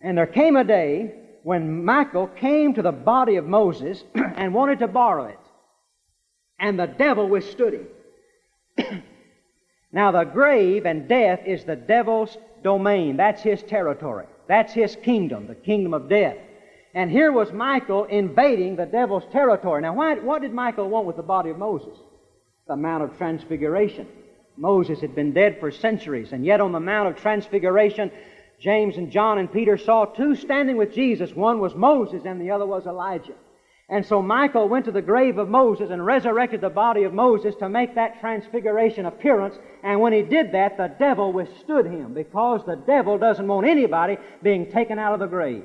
And 0.00 0.16
there 0.16 0.26
came 0.26 0.56
a 0.56 0.64
day 0.64 1.14
when 1.42 1.84
Michael 1.84 2.26
came 2.26 2.74
to 2.74 2.82
the 2.82 2.92
body 2.92 3.36
of 3.36 3.46
Moses 3.46 4.02
and 4.14 4.54
wanted 4.54 4.78
to 4.80 4.88
borrow 4.88 5.26
it. 5.26 5.38
And 6.60 6.78
the 6.78 6.86
devil 6.86 7.28
withstood 7.28 7.88
him. 8.76 9.02
now, 9.92 10.12
the 10.12 10.24
grave 10.24 10.86
and 10.86 11.08
death 11.08 11.40
is 11.46 11.64
the 11.64 11.76
devil's 11.76 12.36
domain. 12.62 13.16
That's 13.16 13.42
his 13.42 13.62
territory. 13.62 14.26
That's 14.46 14.72
his 14.72 14.96
kingdom, 14.96 15.46
the 15.46 15.54
kingdom 15.54 15.94
of 15.94 16.08
death. 16.08 16.36
And 16.94 17.10
here 17.10 17.32
was 17.32 17.52
Michael 17.52 18.04
invading 18.04 18.76
the 18.76 18.86
devil's 18.86 19.24
territory. 19.32 19.82
Now, 19.82 19.94
why, 19.94 20.14
what 20.14 20.42
did 20.42 20.52
Michael 20.52 20.88
want 20.88 21.06
with 21.06 21.16
the 21.16 21.22
body 21.22 21.50
of 21.50 21.58
Moses? 21.58 21.96
The 22.66 22.76
Mount 22.76 23.04
of 23.04 23.16
Transfiguration. 23.16 24.06
Moses 24.56 25.00
had 25.00 25.14
been 25.14 25.32
dead 25.32 25.58
for 25.60 25.70
centuries, 25.70 26.32
and 26.32 26.44
yet 26.44 26.60
on 26.60 26.72
the 26.72 26.80
Mount 26.80 27.08
of 27.08 27.16
Transfiguration, 27.16 28.10
James 28.60 28.96
and 28.96 29.10
John 29.10 29.38
and 29.38 29.50
Peter 29.50 29.78
saw 29.78 30.04
two 30.04 30.34
standing 30.34 30.76
with 30.76 30.92
Jesus. 30.92 31.34
One 31.34 31.60
was 31.60 31.74
Moses, 31.74 32.24
and 32.26 32.40
the 32.40 32.50
other 32.50 32.66
was 32.66 32.86
Elijah. 32.86 33.34
And 33.90 34.06
so 34.06 34.22
Michael 34.22 34.68
went 34.68 34.84
to 34.84 34.92
the 34.92 35.02
grave 35.02 35.36
of 35.38 35.48
Moses 35.48 35.90
and 35.90 36.06
resurrected 36.06 36.60
the 36.60 36.70
body 36.70 37.02
of 37.02 37.12
Moses 37.12 37.56
to 37.56 37.68
make 37.68 37.96
that 37.96 38.20
transfiguration 38.20 39.06
appearance. 39.06 39.58
And 39.82 40.00
when 40.00 40.12
he 40.12 40.22
did 40.22 40.52
that, 40.52 40.76
the 40.76 40.94
devil 40.96 41.32
withstood 41.32 41.86
him 41.86 42.14
because 42.14 42.64
the 42.64 42.76
devil 42.76 43.18
doesn't 43.18 43.48
want 43.48 43.66
anybody 43.66 44.16
being 44.44 44.70
taken 44.70 45.00
out 45.00 45.14
of 45.14 45.18
the 45.18 45.26
grave. 45.26 45.64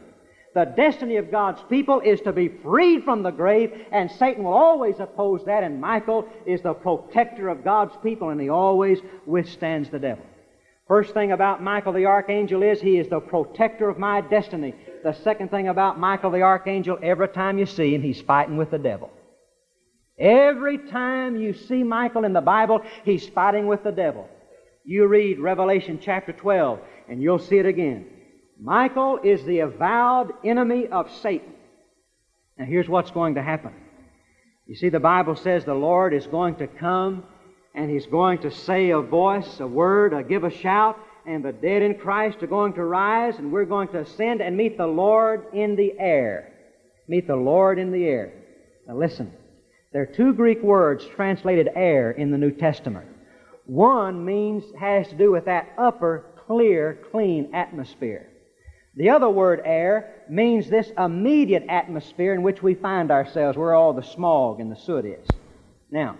The 0.55 0.65
destiny 0.65 1.17
of 1.17 1.29
God's 1.29 1.61
people 1.69 1.99
is 1.99 2.21
to 2.21 2.31
be 2.31 2.47
freed 2.47 3.03
from 3.03 3.21
the 3.21 3.29
grave, 3.29 3.73
and 3.91 4.09
Satan 4.09 4.45
will 4.45 4.53
always 4.53 4.99
oppose 4.99 5.43
that, 5.45 5.63
and 5.63 5.81
Michael 5.81 6.27
is 6.45 6.61
the 6.61 6.73
protector 6.73 7.49
of 7.49 7.63
God's 7.63 7.93
people, 8.01 8.29
and 8.29 8.39
he 8.39 8.49
always 8.49 8.99
withstands 9.25 9.89
the 9.89 9.99
devil. 9.99 10.25
First 10.87 11.13
thing 11.13 11.31
about 11.31 11.63
Michael 11.63 11.93
the 11.93 12.05
archangel 12.05 12.63
is 12.63 12.79
he 12.79 12.99
is 12.99 13.09
the 13.09 13.19
protector 13.19 13.89
of 13.89 13.99
my 13.99 14.21
destiny. 14.21 14.75
The 15.05 15.13
second 15.23 15.51
thing 15.51 15.67
about 15.67 15.99
Michael 15.99 16.31
the 16.31 16.41
archangel, 16.41 16.97
every 16.99 17.27
time 17.27 17.59
you 17.59 17.67
see 17.67 17.93
him, 17.93 18.01
he's 18.01 18.21
fighting 18.21 18.57
with 18.57 18.71
the 18.71 18.79
devil. 18.79 19.11
Every 20.17 20.79
time 20.79 21.35
you 21.35 21.53
see 21.53 21.83
Michael 21.83 22.25
in 22.25 22.33
the 22.33 22.41
Bible, 22.41 22.81
he's 23.03 23.29
fighting 23.29 23.67
with 23.67 23.83
the 23.83 23.91
devil. 23.91 24.27
You 24.83 25.05
read 25.05 25.39
Revelation 25.39 25.99
chapter 26.01 26.33
12, 26.33 26.79
and 27.07 27.21
you'll 27.21 27.37
see 27.37 27.59
it 27.59 27.67
again. 27.67 28.07
Michael 28.59 29.19
is 29.23 29.43
the 29.43 29.59
avowed 29.59 30.33
enemy 30.43 30.87
of 30.87 31.11
Satan. 31.21 31.53
Now, 32.57 32.65
here's 32.65 32.89
what's 32.89 33.11
going 33.11 33.35
to 33.35 33.43
happen. 33.43 33.75
You 34.65 34.75
see, 34.75 34.89
the 34.89 34.99
Bible 34.99 35.35
says 35.35 35.65
the 35.65 35.75
Lord 35.75 36.15
is 36.15 36.25
going 36.25 36.55
to 36.55 36.65
come 36.65 37.25
and 37.75 37.91
He's 37.91 38.07
going 38.07 38.39
to 38.39 38.49
say 38.49 38.89
a 38.89 39.01
voice, 39.01 39.59
a 39.59 39.67
word, 39.67 40.13
a 40.13 40.23
give 40.23 40.45
a 40.45 40.49
shout, 40.49 40.97
and 41.27 41.43
the 41.43 41.51
dead 41.51 41.81
in 41.81 41.95
Christ 41.95 42.43
are 42.43 42.47
going 42.47 42.73
to 42.73 42.83
rise, 42.83 43.37
and 43.37 43.51
we're 43.51 43.65
going 43.65 43.87
to 43.89 43.99
ascend 43.99 44.41
and 44.41 44.55
meet 44.55 44.77
the 44.77 44.87
Lord 44.87 45.47
in 45.53 45.75
the 45.75 45.93
air. 45.99 46.53
Meet 47.07 47.27
the 47.27 47.35
Lord 47.35 47.79
in 47.79 47.91
the 47.91 48.05
air. 48.05 48.33
Now, 48.87 48.97
listen. 48.97 49.31
There 49.91 50.01
are 50.01 50.07
two 50.07 50.33
Greek 50.33 50.61
words 50.61 51.05
translated 51.15 51.69
air 51.73 52.11
in 52.11 52.29
the 52.29 52.37
New 52.37 52.51
Testament. 52.51 53.07
One 53.65 54.25
means, 54.25 54.65
has 54.77 55.07
to 55.07 55.15
do 55.15 55.31
with 55.31 55.45
that 55.45 55.69
upper, 55.77 56.25
clear, 56.45 56.99
clean 57.11 57.55
atmosphere. 57.55 58.27
The 58.95 59.09
other 59.09 59.29
word 59.29 59.61
air 59.63 60.23
means 60.29 60.69
this 60.69 60.91
immediate 60.97 61.65
atmosphere 61.69 62.33
in 62.33 62.43
which 62.43 62.61
we 62.61 62.75
find 62.75 63.09
ourselves, 63.09 63.57
where 63.57 63.73
all 63.73 63.93
the 63.93 64.03
smog 64.03 64.59
and 64.59 64.71
the 64.71 64.75
soot 64.75 65.05
is. 65.05 65.27
Now, 65.89 66.17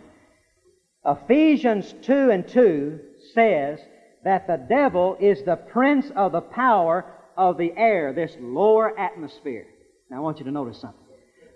Ephesians 1.06 1.94
2 2.02 2.32
and 2.32 2.48
2 2.48 3.00
says 3.34 3.80
that 4.25 4.47
the 4.47 4.57
devil 4.57 5.15
is 5.19 5.43
the 5.43 5.55
prince 5.55 6.11
of 6.15 6.33
the 6.33 6.41
power 6.41 7.05
of 7.38 7.57
the 7.57 7.71
air, 7.77 8.11
this 8.11 8.35
lower 8.39 8.97
atmosphere. 8.99 9.67
Now, 10.09 10.17
I 10.17 10.19
want 10.19 10.39
you 10.39 10.45
to 10.45 10.51
notice 10.51 10.81
something. 10.81 10.99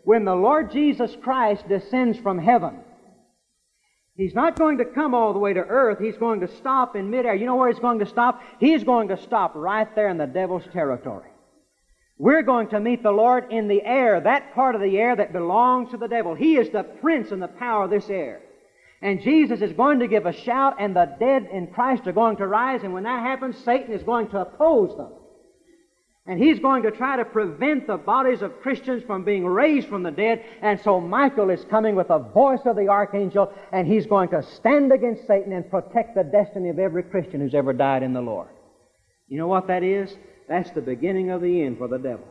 When 0.06 0.24
the 0.24 0.36
Lord 0.36 0.72
Jesus 0.72 1.16
Christ 1.22 1.68
descends 1.68 2.18
from 2.18 2.40
heaven, 2.40 2.80
He's 4.16 4.36
not 4.36 4.60
going 4.60 4.80
to 4.80 4.86
come 4.86 5.14
all 5.14 5.32
the 5.32 5.40
way 5.40 5.54
to 5.54 5.62
earth. 5.62 5.98
He's 6.00 6.18
going 6.18 6.42
to 6.42 6.56
stop 6.58 6.98
in 6.98 7.10
midair. 7.10 7.36
You 7.36 7.46
know 7.46 7.56
where 7.56 7.72
He's 7.72 7.80
going 7.80 8.00
to 8.00 8.06
stop? 8.06 8.42
He's 8.60 8.84
going 8.84 9.08
to 9.08 9.18
stop 9.18 9.54
right 9.56 9.88
there 9.96 10.10
in 10.10 10.18
the 10.18 10.28
devil's 10.28 10.66
territory. 10.74 11.30
We're 12.18 12.44
going 12.44 12.68
to 12.70 12.82
meet 12.82 13.02
the 13.02 13.12
Lord 13.12 13.50
in 13.50 13.70
the 13.70 13.82
air, 13.82 14.20
that 14.20 14.54
part 14.54 14.76
of 14.76 14.82
the 14.82 14.98
air 14.98 15.16
that 15.16 15.32
belongs 15.32 15.92
to 15.92 15.98
the 15.98 16.10
devil. 16.10 16.36
He 16.36 16.58
is 16.58 16.70
the 16.70 16.84
prince 16.84 17.32
and 17.32 17.42
the 17.42 17.48
power 17.48 17.86
of 17.86 17.90
this 17.90 18.10
air. 18.10 18.42
And 19.02 19.22
Jesus 19.22 19.62
is 19.62 19.72
going 19.74 20.00
to 20.00 20.08
give 20.08 20.26
a 20.26 20.34
shout, 20.34 20.76
and 20.80 20.96
the 20.96 21.16
dead 21.20 21.48
in 21.52 21.68
Christ 21.68 22.06
are 22.08 22.12
going 22.12 22.38
to 22.38 22.48
rise, 22.48 22.84
and 22.84 22.94
when 22.94 23.04
that 23.04 23.22
happens, 23.22 23.58
Satan 23.64 23.94
is 23.94 24.04
going 24.04 24.28
to 24.30 24.42
oppose 24.42 24.96
them. 24.98 25.12
And 26.26 26.38
he's 26.38 26.60
going 26.60 26.84
to 26.84 26.92
try 26.92 27.18
to 27.18 27.26
prevent 27.26 27.88
the 27.88 27.98
bodies 27.98 28.44
of 28.44 28.62
Christians 28.62 29.02
from 29.08 29.24
being 29.24 29.48
raised 29.48 29.88
from 29.88 30.04
the 30.04 30.12
dead. 30.12 30.46
And 30.62 30.80
so 30.82 31.02
Michael 31.02 31.50
is 31.50 31.66
coming 31.72 31.96
with 31.96 32.10
the 32.10 32.20
voice 32.20 32.60
of 32.66 32.76
the 32.76 32.88
archangel, 32.88 33.52
and 33.72 33.88
he's 33.88 34.06
going 34.06 34.30
to 34.30 34.44
stand 34.44 34.92
against 34.92 35.26
Satan 35.26 35.54
and 35.54 35.68
protect 35.72 36.14
the 36.14 36.24
destiny 36.24 36.70
of 36.70 36.78
every 36.78 37.02
Christian 37.02 37.40
who's 37.40 37.56
ever 37.56 37.74
died 37.74 38.04
in 38.04 38.14
the 38.14 38.22
Lord. 38.22 38.50
You 39.28 39.40
know 39.40 39.48
what 39.48 39.68
that 39.68 39.82
is? 39.82 40.14
That's 40.48 40.70
the 40.72 40.82
beginning 40.82 41.32
of 41.32 41.42
the 41.42 41.64
end 41.64 41.78
for 41.78 41.88
the 41.88 41.98
devil. 41.98 42.28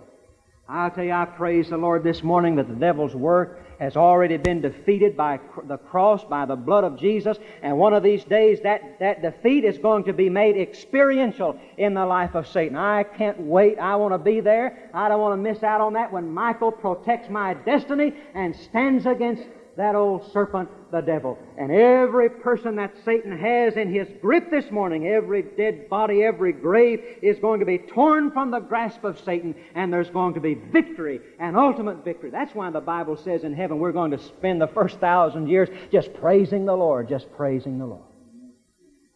I'll 0.71 0.91
tell 0.91 1.05
you, 1.05 1.13
I 1.13 1.25
praise 1.25 1.71
the 1.71 1.79
Lord 1.79 2.05
this 2.05 2.23
morning 2.23 2.57
that 2.57 2.69
the 2.69 2.75
devil's 2.75 3.15
work 3.15 3.59
has 3.81 3.97
already 3.97 4.37
been 4.37 4.61
defeated 4.61 5.17
by 5.17 5.41
the 5.67 5.79
cross, 5.79 6.25
by 6.25 6.45
the 6.45 6.57
blood 6.57 6.85
of 6.85 6.99
Jesus, 6.99 7.39
and 7.63 7.79
one 7.79 7.95
of 7.95 8.03
these 8.03 8.23
days 8.25 8.61
that, 8.65 8.99
that 8.99 9.23
defeat 9.23 9.65
is 9.65 9.79
going 9.79 10.05
to 10.05 10.13
be 10.13 10.29
made 10.29 10.59
experiential 10.59 11.59
in 11.79 11.95
the 11.95 12.05
life 12.05 12.35
of 12.35 12.47
Satan. 12.47 12.77
I 12.77 13.05
can't 13.05 13.41
wait. 13.41 13.79
I 13.79 13.97
want 13.97 14.13
to 14.13 14.19
be 14.19 14.41
there. 14.41 14.91
I 14.93 15.09
don't 15.09 15.21
want 15.21 15.39
to 15.39 15.43
miss 15.43 15.63
out 15.63 15.81
on 15.81 15.95
that 15.95 16.13
when 16.13 16.29
Michael 16.31 16.73
protects 16.73 17.31
my 17.31 17.55
destiny 17.55 18.13
and 18.35 18.55
stands 18.55 19.07
against 19.07 19.45
that 19.79 19.95
old 19.95 20.33
serpent, 20.33 20.69
the 20.91 21.01
devil. 21.01 21.39
And 21.57 21.71
every 21.71 22.29
person 22.29 22.75
that 22.77 22.95
Satan 23.05 23.39
has 23.39 23.77
in 23.77 23.95
his 23.95 24.09
grip 24.21 24.51
this 24.51 24.73
morning, 24.73 25.07
every 25.07 25.43
dead 25.43 25.89
body, 25.89 26.25
every 26.25 26.53
grave, 26.53 27.01
is 27.23 27.39
going 27.39 27.61
to 27.61 27.67
be 27.67 27.79
torn 27.79 28.33
from 28.33 28.51
the 28.51 28.59
grasp 28.59 29.05
of 29.05 29.21
Satan, 29.21 29.55
and 29.77 29.93
there's 29.93 30.11
going 30.11 30.35
to 30.35 30.41
be 30.41 30.55
victory, 30.55 31.21
and 31.39 31.57
ultimate 31.57 32.05
victory. 32.05 32.31
That's 32.31 32.53
why 32.57 32.71
the 32.71 32.81
Bible 32.81 33.17
says 33.17 33.45
in 33.45 33.55
heaven 33.55 33.79
we're 33.79 33.93
going 33.93 34.11
to 34.11 34.19
spend 34.19 34.61
the 34.61 34.67
first 34.67 34.99
thousand 34.99 35.49
years 35.49 35.69
just 35.93 36.13
praising 36.15 36.67
the 36.67 36.75
Lord, 36.75 37.09
just 37.09 37.31
praising 37.37 37.79
the 37.79 37.87
Lord. 37.87 38.03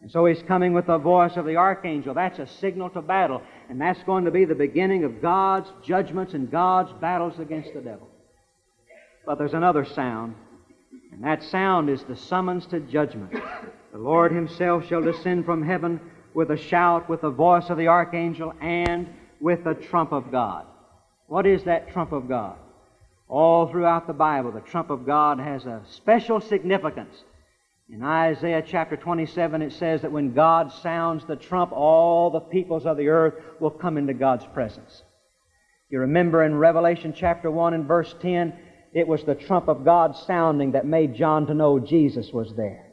And 0.01 0.09
so 0.09 0.25
he's 0.25 0.43
coming 0.43 0.71
with 0.71 0.87
the 0.87 0.97
voice 0.97 1.35
of 1.35 1.45
the 1.45 1.57
archangel. 1.57 2.13
That's 2.13 2.39
a 2.39 2.47
signal 2.47 2.89
to 2.91 3.01
battle. 3.01 3.41
And 3.69 3.81
that's 3.81 4.01
going 4.03 4.23
to 4.25 4.31
be 4.31 4.45
the 4.45 4.55
beginning 4.55 5.03
of 5.03 5.21
God's 5.21 5.69
judgments 5.85 6.33
and 6.33 6.49
God's 6.49 6.93
battles 7.01 7.37
against 7.39 7.73
the 7.73 7.81
devil. 7.81 8.09
But 9.25 9.37
there's 9.37 9.53
another 9.53 9.85
sound 9.85 10.35
and 11.13 11.23
that 11.23 11.43
sound 11.43 11.89
is 11.89 12.03
the 12.03 12.15
summons 12.15 12.65
to 12.67 12.79
judgment. 12.79 13.31
The 13.91 13.99
Lord 13.99 14.31
Himself 14.31 14.87
shall 14.87 15.01
descend 15.01 15.45
from 15.45 15.63
heaven 15.63 15.99
with 16.33 16.49
a 16.49 16.57
shout, 16.57 17.07
with 17.07 17.21
the 17.21 17.29
voice 17.29 17.69
of 17.69 17.77
the 17.77 17.87
archangel, 17.87 18.53
and 18.59 19.07
with 19.39 19.63
the 19.63 19.75
trump 19.75 20.11
of 20.11 20.31
God. 20.31 20.65
What 21.27 21.45
is 21.45 21.63
that 21.65 21.91
trump 21.91 22.11
of 22.11 22.27
God? 22.27 22.57
All 23.27 23.67
throughout 23.67 24.07
the 24.07 24.13
Bible, 24.13 24.51
the 24.51 24.61
trump 24.61 24.89
of 24.89 25.05
God 25.05 25.39
has 25.39 25.65
a 25.65 25.83
special 25.87 26.41
significance. 26.41 27.23
In 27.89 28.01
Isaiah 28.01 28.63
chapter 28.65 28.97
27, 28.97 29.61
it 29.61 29.73
says 29.73 30.01
that 30.01 30.11
when 30.11 30.33
God 30.33 30.71
sounds 30.71 31.25
the 31.25 31.35
trump, 31.35 31.71
all 31.71 32.31
the 32.31 32.39
peoples 32.39 32.85
of 32.87 32.97
the 32.97 33.09
earth 33.09 33.35
will 33.59 33.69
come 33.69 33.97
into 33.97 34.13
God's 34.13 34.45
presence. 34.45 35.03
You 35.89 35.99
remember 35.99 36.43
in 36.43 36.55
Revelation 36.55 37.13
chapter 37.15 37.51
1 37.51 37.75
and 37.75 37.85
verse 37.85 38.15
10, 38.19 38.53
it 38.93 39.07
was 39.07 39.23
the 39.23 39.35
trump 39.35 39.67
of 39.67 39.83
God 39.83 40.15
sounding 40.15 40.73
that 40.73 40.85
made 40.85 41.15
John 41.15 41.47
to 41.47 41.53
know 41.53 41.79
Jesus 41.79 42.31
was 42.31 42.53
there. 42.55 42.91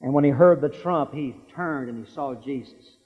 And 0.00 0.12
when 0.12 0.24
he 0.24 0.30
heard 0.30 0.60
the 0.60 0.68
trump, 0.68 1.12
he 1.12 1.36
turned 1.54 1.88
and 1.88 2.04
he 2.04 2.12
saw 2.12 2.34
Jesus. 2.34 2.96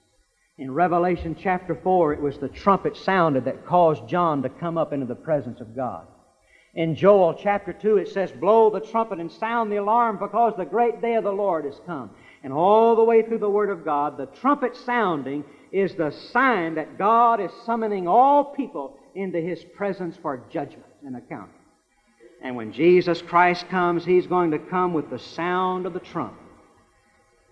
In 0.59 0.72
Revelation 0.72 1.37
chapter 1.38 1.75
4, 1.75 2.14
it 2.14 2.20
was 2.20 2.38
the 2.38 2.49
trumpet 2.49 2.96
sounded 2.96 3.44
that 3.44 3.66
caused 3.66 4.09
John 4.09 4.42
to 4.42 4.49
come 4.49 4.79
up 4.79 4.92
into 4.92 5.07
the 5.07 5.14
presence 5.14 5.61
of 5.61 5.77
God. 5.77 6.07
In 6.75 6.94
Joel 6.94 7.35
chapter 7.35 7.72
2, 7.72 7.99
it 7.99 8.09
says, 8.09 8.31
Blow 8.33 8.70
the 8.70 8.81
trumpet 8.81 9.18
and 9.18 9.33
sound 9.33 9.72
the 9.72 9.77
alarm 9.77 10.18
because 10.18 10.55
the 10.57 10.64
great 10.64 11.01
day 11.01 11.14
of 11.14 11.25
the 11.25 11.33
Lord 11.33 11.64
has 11.64 11.81
come. 11.87 12.11
And 12.42 12.53
all 12.53 12.96
the 12.96 13.05
way 13.05 13.22
through 13.22 13.38
the 13.38 13.51
Word 13.51 13.70
of 13.70 13.85
God, 13.85 14.18
the 14.18 14.27
trumpet 14.27 14.77
sounding 14.77 15.44
is 15.72 15.94
the 15.94 16.11
sign 16.33 16.75
that 16.75 16.99
God 16.99 17.40
is 17.40 17.51
summoning 17.64 18.07
all 18.07 18.44
people 18.55 18.99
into 19.14 19.40
His 19.40 19.64
presence 19.75 20.16
for 20.20 20.44
judgment 20.51 20.85
and 21.05 21.16
account. 21.16 21.51
And 22.42 22.57
when 22.57 22.72
Jesus 22.72 23.22
Christ 23.22 23.68
comes, 23.68 24.05
He's 24.05 24.27
going 24.27 24.51
to 24.53 24.59
come 24.59 24.92
with 24.92 25.11
the 25.11 25.18
sound 25.18 25.87
of 25.87 25.92
the 25.92 26.01
trump. 26.01 26.35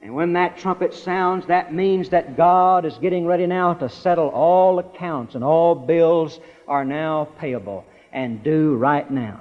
And 0.03 0.15
when 0.15 0.35
that 0.35 0.59
trumpet 0.59 0.93
sounds, 0.93 1.47
that 1.47 1.73
means 1.73 2.11
that 2.11 2.37
God 2.37 2.85
is 2.85 2.99
getting 2.99 3.25
ready 3.25 3.47
now 3.47 3.73
to 3.75 3.89
settle 3.89 4.29
all 4.29 4.79
accounts 4.79 5.35
and 5.35 5.43
all 5.43 5.75
bills 5.75 6.41
are 6.69 6.85
now 6.85 7.29
payable 7.39 7.87
and 8.13 8.43
due 8.45 8.77
right 8.77 9.11
now. 9.11 9.41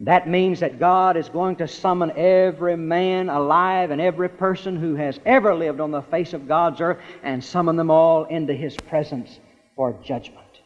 That 0.00 0.26
means 0.26 0.60
that 0.60 0.80
God 0.80 1.18
is 1.18 1.28
going 1.28 1.56
to 1.56 1.68
summon 1.68 2.12
every 2.16 2.76
man 2.78 3.28
alive 3.28 3.90
and 3.90 4.00
every 4.00 4.30
person 4.30 4.76
who 4.76 4.94
has 4.94 5.20
ever 5.26 5.54
lived 5.54 5.80
on 5.80 5.90
the 5.90 6.00
face 6.00 6.32
of 6.32 6.48
God's 6.48 6.80
earth 6.80 6.98
and 7.22 7.44
summon 7.44 7.76
them 7.76 7.90
all 7.90 8.24
into 8.24 8.54
His 8.54 8.74
presence 8.88 9.38
for 9.76 9.92
judgment. 10.02 10.62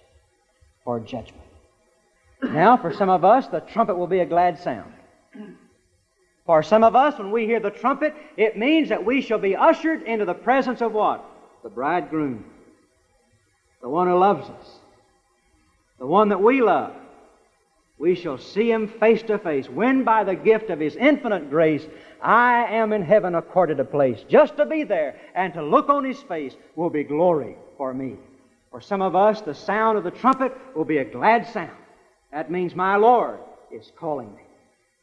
For 0.84 1.00
judgment. 1.00 1.43
Now, 2.52 2.76
for 2.76 2.92
some 2.92 3.08
of 3.08 3.24
us, 3.24 3.46
the 3.48 3.60
trumpet 3.60 3.96
will 3.96 4.06
be 4.06 4.20
a 4.20 4.26
glad 4.26 4.58
sound. 4.58 4.92
For 6.46 6.62
some 6.62 6.84
of 6.84 6.94
us, 6.94 7.18
when 7.18 7.30
we 7.30 7.46
hear 7.46 7.60
the 7.60 7.70
trumpet, 7.70 8.14
it 8.36 8.58
means 8.58 8.90
that 8.90 9.04
we 9.04 9.22
shall 9.22 9.38
be 9.38 9.56
ushered 9.56 10.02
into 10.02 10.24
the 10.24 10.34
presence 10.34 10.82
of 10.82 10.92
what? 10.92 11.24
The 11.62 11.70
bridegroom. 11.70 12.44
The 13.80 13.88
one 13.88 14.08
who 14.08 14.18
loves 14.18 14.48
us. 14.50 14.78
The 15.98 16.06
one 16.06 16.28
that 16.28 16.42
we 16.42 16.60
love. 16.60 16.94
We 17.98 18.14
shall 18.14 18.38
see 18.38 18.70
him 18.70 18.88
face 18.88 19.22
to 19.22 19.38
face, 19.38 19.68
when 19.68 20.04
by 20.04 20.24
the 20.24 20.34
gift 20.34 20.68
of 20.68 20.80
his 20.80 20.96
infinite 20.96 21.48
grace, 21.48 21.86
I 22.20 22.64
am 22.64 22.92
in 22.92 23.02
heaven 23.02 23.34
accorded 23.34 23.78
a 23.80 23.84
place. 23.84 24.22
Just 24.28 24.56
to 24.56 24.66
be 24.66 24.84
there 24.84 25.16
and 25.34 25.54
to 25.54 25.62
look 25.62 25.88
on 25.88 26.04
his 26.04 26.20
face 26.22 26.54
will 26.76 26.90
be 26.90 27.04
glory 27.04 27.56
for 27.78 27.94
me. 27.94 28.16
For 28.70 28.80
some 28.80 29.00
of 29.00 29.14
us, 29.14 29.40
the 29.40 29.54
sound 29.54 29.96
of 29.96 30.04
the 30.04 30.10
trumpet 30.10 30.52
will 30.74 30.84
be 30.84 30.98
a 30.98 31.04
glad 31.04 31.46
sound. 31.48 31.70
That 32.34 32.50
means 32.50 32.74
my 32.74 32.96
Lord 32.96 33.38
is 33.70 33.92
calling 33.96 34.34
me. 34.34 34.42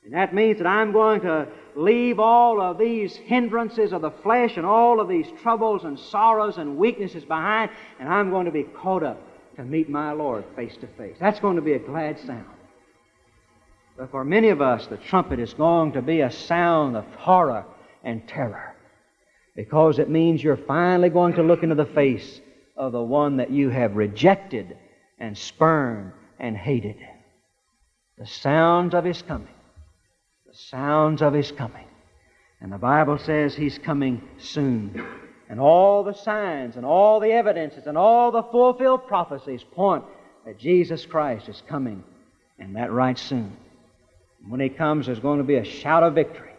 And 0.03 0.13
that 0.13 0.33
means 0.33 0.57
that 0.57 0.67
I'm 0.67 0.91
going 0.91 1.21
to 1.21 1.47
leave 1.77 2.19
all 2.19 2.59
of 2.59 2.77
these 2.77 3.15
hindrances 3.15 3.93
of 3.93 4.01
the 4.01 4.11
flesh 4.11 4.57
and 4.57 4.65
all 4.65 4.99
of 4.99 5.07
these 5.07 5.27
troubles 5.41 5.85
and 5.85 5.97
sorrows 5.97 6.57
and 6.57 6.77
weaknesses 6.77 7.23
behind, 7.23 7.71
and 7.99 8.09
I'm 8.09 8.31
going 8.31 8.47
to 8.47 8.51
be 8.51 8.63
caught 8.63 9.03
up 9.03 9.21
to 9.55 9.63
meet 9.63 9.89
my 9.89 10.11
Lord 10.11 10.43
face 10.57 10.75
to 10.81 10.87
face. 10.87 11.15
That's 11.21 11.39
going 11.39 11.55
to 11.55 11.61
be 11.61 11.73
a 11.73 11.79
glad 11.79 12.19
sound. 12.19 12.45
But 13.97 14.11
for 14.11 14.25
many 14.25 14.49
of 14.49 14.61
us, 14.61 14.87
the 14.87 14.97
trumpet 14.97 15.39
is 15.39 15.53
going 15.53 15.93
to 15.93 16.01
be 16.01 16.19
a 16.21 16.31
sound 16.31 16.97
of 16.97 17.05
horror 17.15 17.63
and 18.03 18.27
terror 18.27 18.75
because 19.55 19.99
it 19.99 20.09
means 20.09 20.43
you're 20.43 20.57
finally 20.57 21.09
going 21.09 21.35
to 21.35 21.43
look 21.43 21.63
into 21.63 21.75
the 21.75 21.85
face 21.85 22.41
of 22.75 22.91
the 22.91 23.01
one 23.01 23.37
that 23.37 23.51
you 23.51 23.69
have 23.69 23.95
rejected 23.95 24.77
and 25.17 25.37
spurned 25.37 26.11
and 26.39 26.57
hated 26.57 26.97
the 28.21 28.27
sounds 28.27 28.93
of 28.93 29.03
His 29.03 29.23
coming. 29.23 29.47
The 30.45 30.53
sounds 30.53 31.23
of 31.23 31.33
His 31.33 31.51
coming. 31.51 31.87
And 32.61 32.71
the 32.71 32.77
Bible 32.77 33.17
says 33.17 33.55
He's 33.55 33.79
coming 33.79 34.21
soon. 34.37 35.03
And 35.49 35.59
all 35.59 36.03
the 36.03 36.13
signs 36.13 36.75
and 36.75 36.85
all 36.85 37.19
the 37.19 37.31
evidences 37.31 37.87
and 37.87 37.97
all 37.97 38.31
the 38.31 38.43
fulfilled 38.43 39.07
prophecies 39.07 39.63
point 39.63 40.03
that 40.45 40.59
Jesus 40.59 41.03
Christ 41.03 41.49
is 41.49 41.63
coming, 41.67 42.03
and 42.59 42.75
that 42.75 42.91
right 42.91 43.17
soon. 43.17 43.57
And 44.43 44.51
when 44.51 44.59
He 44.59 44.69
comes, 44.69 45.07
there's 45.07 45.19
going 45.19 45.39
to 45.39 45.43
be 45.43 45.55
a 45.55 45.63
shout 45.63 46.03
of 46.03 46.13
victory. 46.13 46.50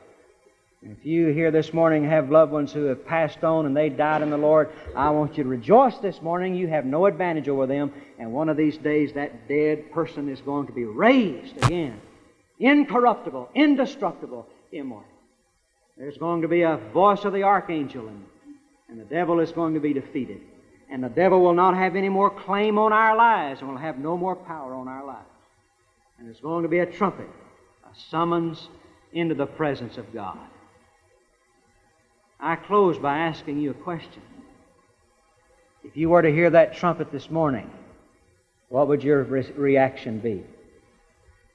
If 0.84 1.06
you 1.06 1.28
here 1.28 1.52
this 1.52 1.72
morning 1.72 2.04
have 2.08 2.32
loved 2.32 2.50
ones 2.50 2.72
who 2.72 2.86
have 2.86 3.06
passed 3.06 3.44
on 3.44 3.66
and 3.66 3.76
they 3.76 3.88
died 3.88 4.20
in 4.20 4.30
the 4.30 4.36
Lord, 4.36 4.68
I 4.96 5.10
want 5.10 5.38
you 5.38 5.44
to 5.44 5.48
rejoice 5.48 5.96
this 5.98 6.20
morning. 6.20 6.56
You 6.56 6.66
have 6.66 6.84
no 6.84 7.06
advantage 7.06 7.48
over 7.48 7.68
them. 7.68 7.92
And 8.18 8.32
one 8.32 8.48
of 8.48 8.56
these 8.56 8.78
days, 8.78 9.12
that 9.12 9.46
dead 9.46 9.92
person 9.92 10.28
is 10.28 10.40
going 10.40 10.66
to 10.66 10.72
be 10.72 10.84
raised 10.84 11.56
again. 11.64 12.00
Incorruptible, 12.58 13.50
indestructible, 13.54 14.48
immortal. 14.72 15.08
There's 15.96 16.18
going 16.18 16.42
to 16.42 16.48
be 16.48 16.62
a 16.62 16.78
voice 16.92 17.24
of 17.24 17.32
the 17.32 17.44
archangel, 17.44 18.08
and, 18.08 18.24
and 18.88 18.98
the 18.98 19.04
devil 19.04 19.38
is 19.38 19.52
going 19.52 19.74
to 19.74 19.80
be 19.80 19.92
defeated. 19.92 20.40
And 20.90 21.04
the 21.04 21.08
devil 21.08 21.40
will 21.40 21.54
not 21.54 21.76
have 21.76 21.94
any 21.94 22.08
more 22.08 22.28
claim 22.28 22.76
on 22.76 22.92
our 22.92 23.16
lives 23.16 23.60
and 23.60 23.70
will 23.70 23.78
have 23.78 23.98
no 23.98 24.16
more 24.16 24.34
power 24.34 24.74
on 24.74 24.88
our 24.88 25.06
lives. 25.06 25.28
And 26.18 26.26
there's 26.26 26.40
going 26.40 26.64
to 26.64 26.68
be 26.68 26.80
a 26.80 26.86
trumpet, 26.86 27.28
a 27.84 27.96
summons 28.10 28.68
into 29.12 29.36
the 29.36 29.46
presence 29.46 29.96
of 29.96 30.12
God. 30.12 30.38
I 32.44 32.57
close 32.57 32.98
by 32.98 33.18
asking 33.18 33.61
you 33.61 33.70
a 33.70 33.74
question. 33.74 34.20
If 35.85 35.96
you 35.96 36.09
were 36.09 36.22
to 36.22 36.33
hear 36.33 36.50
that 36.50 36.74
trumpet 36.74 37.12
this 37.12 37.31
morning, 37.31 37.70
what 38.68 38.88
would 38.88 39.05
your 39.05 39.22
re- 39.22 39.52
reaction 39.57 40.18
be? 40.18 40.42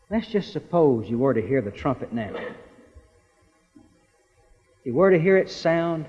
Let's 0.10 0.28
just 0.28 0.54
suppose 0.54 1.10
you 1.10 1.17
were 1.17 1.34
to 1.34 1.45
hear 1.45 1.62
the 1.62 1.71
trumpet 1.71 2.13
now. 2.13 2.34
If 3.76 4.86
you 4.86 4.93
were 4.93 5.12
to 5.12 5.19
hear 5.19 5.36
it 5.36 5.50
sound 5.50 6.06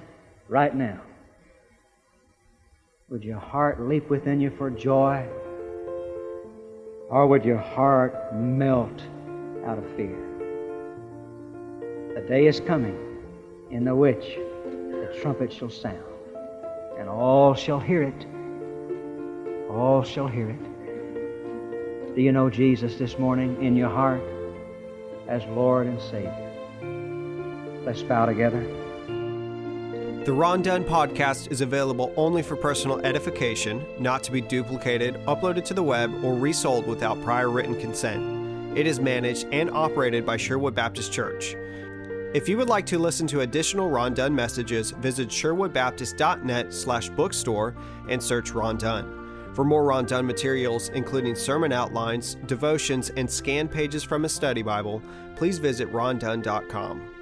right 0.49 0.73
now, 0.73 1.01
would 3.09 3.25
your 3.25 3.41
heart 3.41 3.81
leap 3.81 4.09
within 4.09 4.41
you 4.41 4.51
for 4.51 4.71
joy? 4.71 5.27
Or 7.11 7.27
would 7.27 7.45
your 7.45 7.59
heart 7.59 8.33
melt 8.33 9.03
out 9.67 9.79
of 9.79 9.97
fear? 9.97 10.25
The 12.15 12.21
day 12.29 12.47
is 12.47 12.61
coming 12.61 12.97
in 13.73 13.85
the 13.85 13.95
which 13.95 14.39
the 15.09 15.21
trumpet 15.21 15.53
shall 15.53 15.71
sound, 15.71 16.03
and 16.99 17.09
all 17.09 17.55
shall 17.55 17.81
hear 17.81 18.03
it. 18.03 18.27
All 19.71 20.03
shall 20.03 20.27
hear 20.27 20.51
it. 20.51 22.15
Do 22.15 22.23
you 22.23 22.33
know 22.33 22.51
Jesus 22.51 22.97
this 22.97 23.19
morning 23.19 23.63
in 23.63 23.77
your 23.77 23.89
heart 23.89 24.23
as 25.29 25.45
Lord 25.47 25.87
and 25.87 26.01
Savior? 26.01 26.35
Let's 27.85 28.03
bow 28.03 28.27
together. 28.27 28.61
The 30.25 30.33
Ron 30.33 30.61
Dunn 30.61 30.85
podcast 30.85 31.51
is 31.51 31.63
available 31.63 32.13
only 32.17 32.43
for 32.43 32.57
personal 32.57 32.99
edification, 33.01 33.85
not 33.99 34.23
to 34.25 34.33
be 34.33 34.43
duplicated, 34.43 35.15
uploaded 35.27 35.65
to 35.67 35.75
the 35.75 35.83
web, 35.83 36.13
or 36.23 36.35
resold 36.35 36.87
without 36.87 37.23
prior 37.23 37.49
written 37.49 37.81
consent. 37.81 38.77
It 38.77 38.87
is 38.87 39.01
managed 39.01 39.47
and 39.53 39.71
operated 39.71 40.27
by 40.27 40.37
Sherwood 40.37 40.75
Baptist 40.75 41.13
Church. 41.13 41.57
If 42.35 42.47
you 42.47 42.59
would 42.59 42.69
like 42.69 42.85
to 42.87 42.99
listen 42.99 43.27
to 43.29 43.41
additional 43.41 43.89
Ron 43.89 44.13
Dunn 44.13 44.35
messages, 44.35 44.91
visit 44.91 45.29
sherwoodbaptist.net 45.29 46.75
slash 46.75 47.09
bookstore 47.09 47.75
and 48.09 48.23
search 48.23 48.51
Ron 48.51 48.77
Dunn. 48.77 49.51
For 49.55 49.65
more 49.65 49.85
Ron 49.85 50.05
Dunn 50.05 50.27
materials, 50.27 50.91
including 50.91 51.35
sermon 51.35 51.73
outlines, 51.73 52.37
devotions, 52.47 53.11
and 53.17 53.29
scanned 53.31 53.71
pages 53.71 54.05
from 54.05 54.27
a 54.27 54.29
study 54.29 54.61
Bible, 54.61 55.03
please 55.37 55.59
visit 55.59 55.91
rondunn.com. 55.91 57.18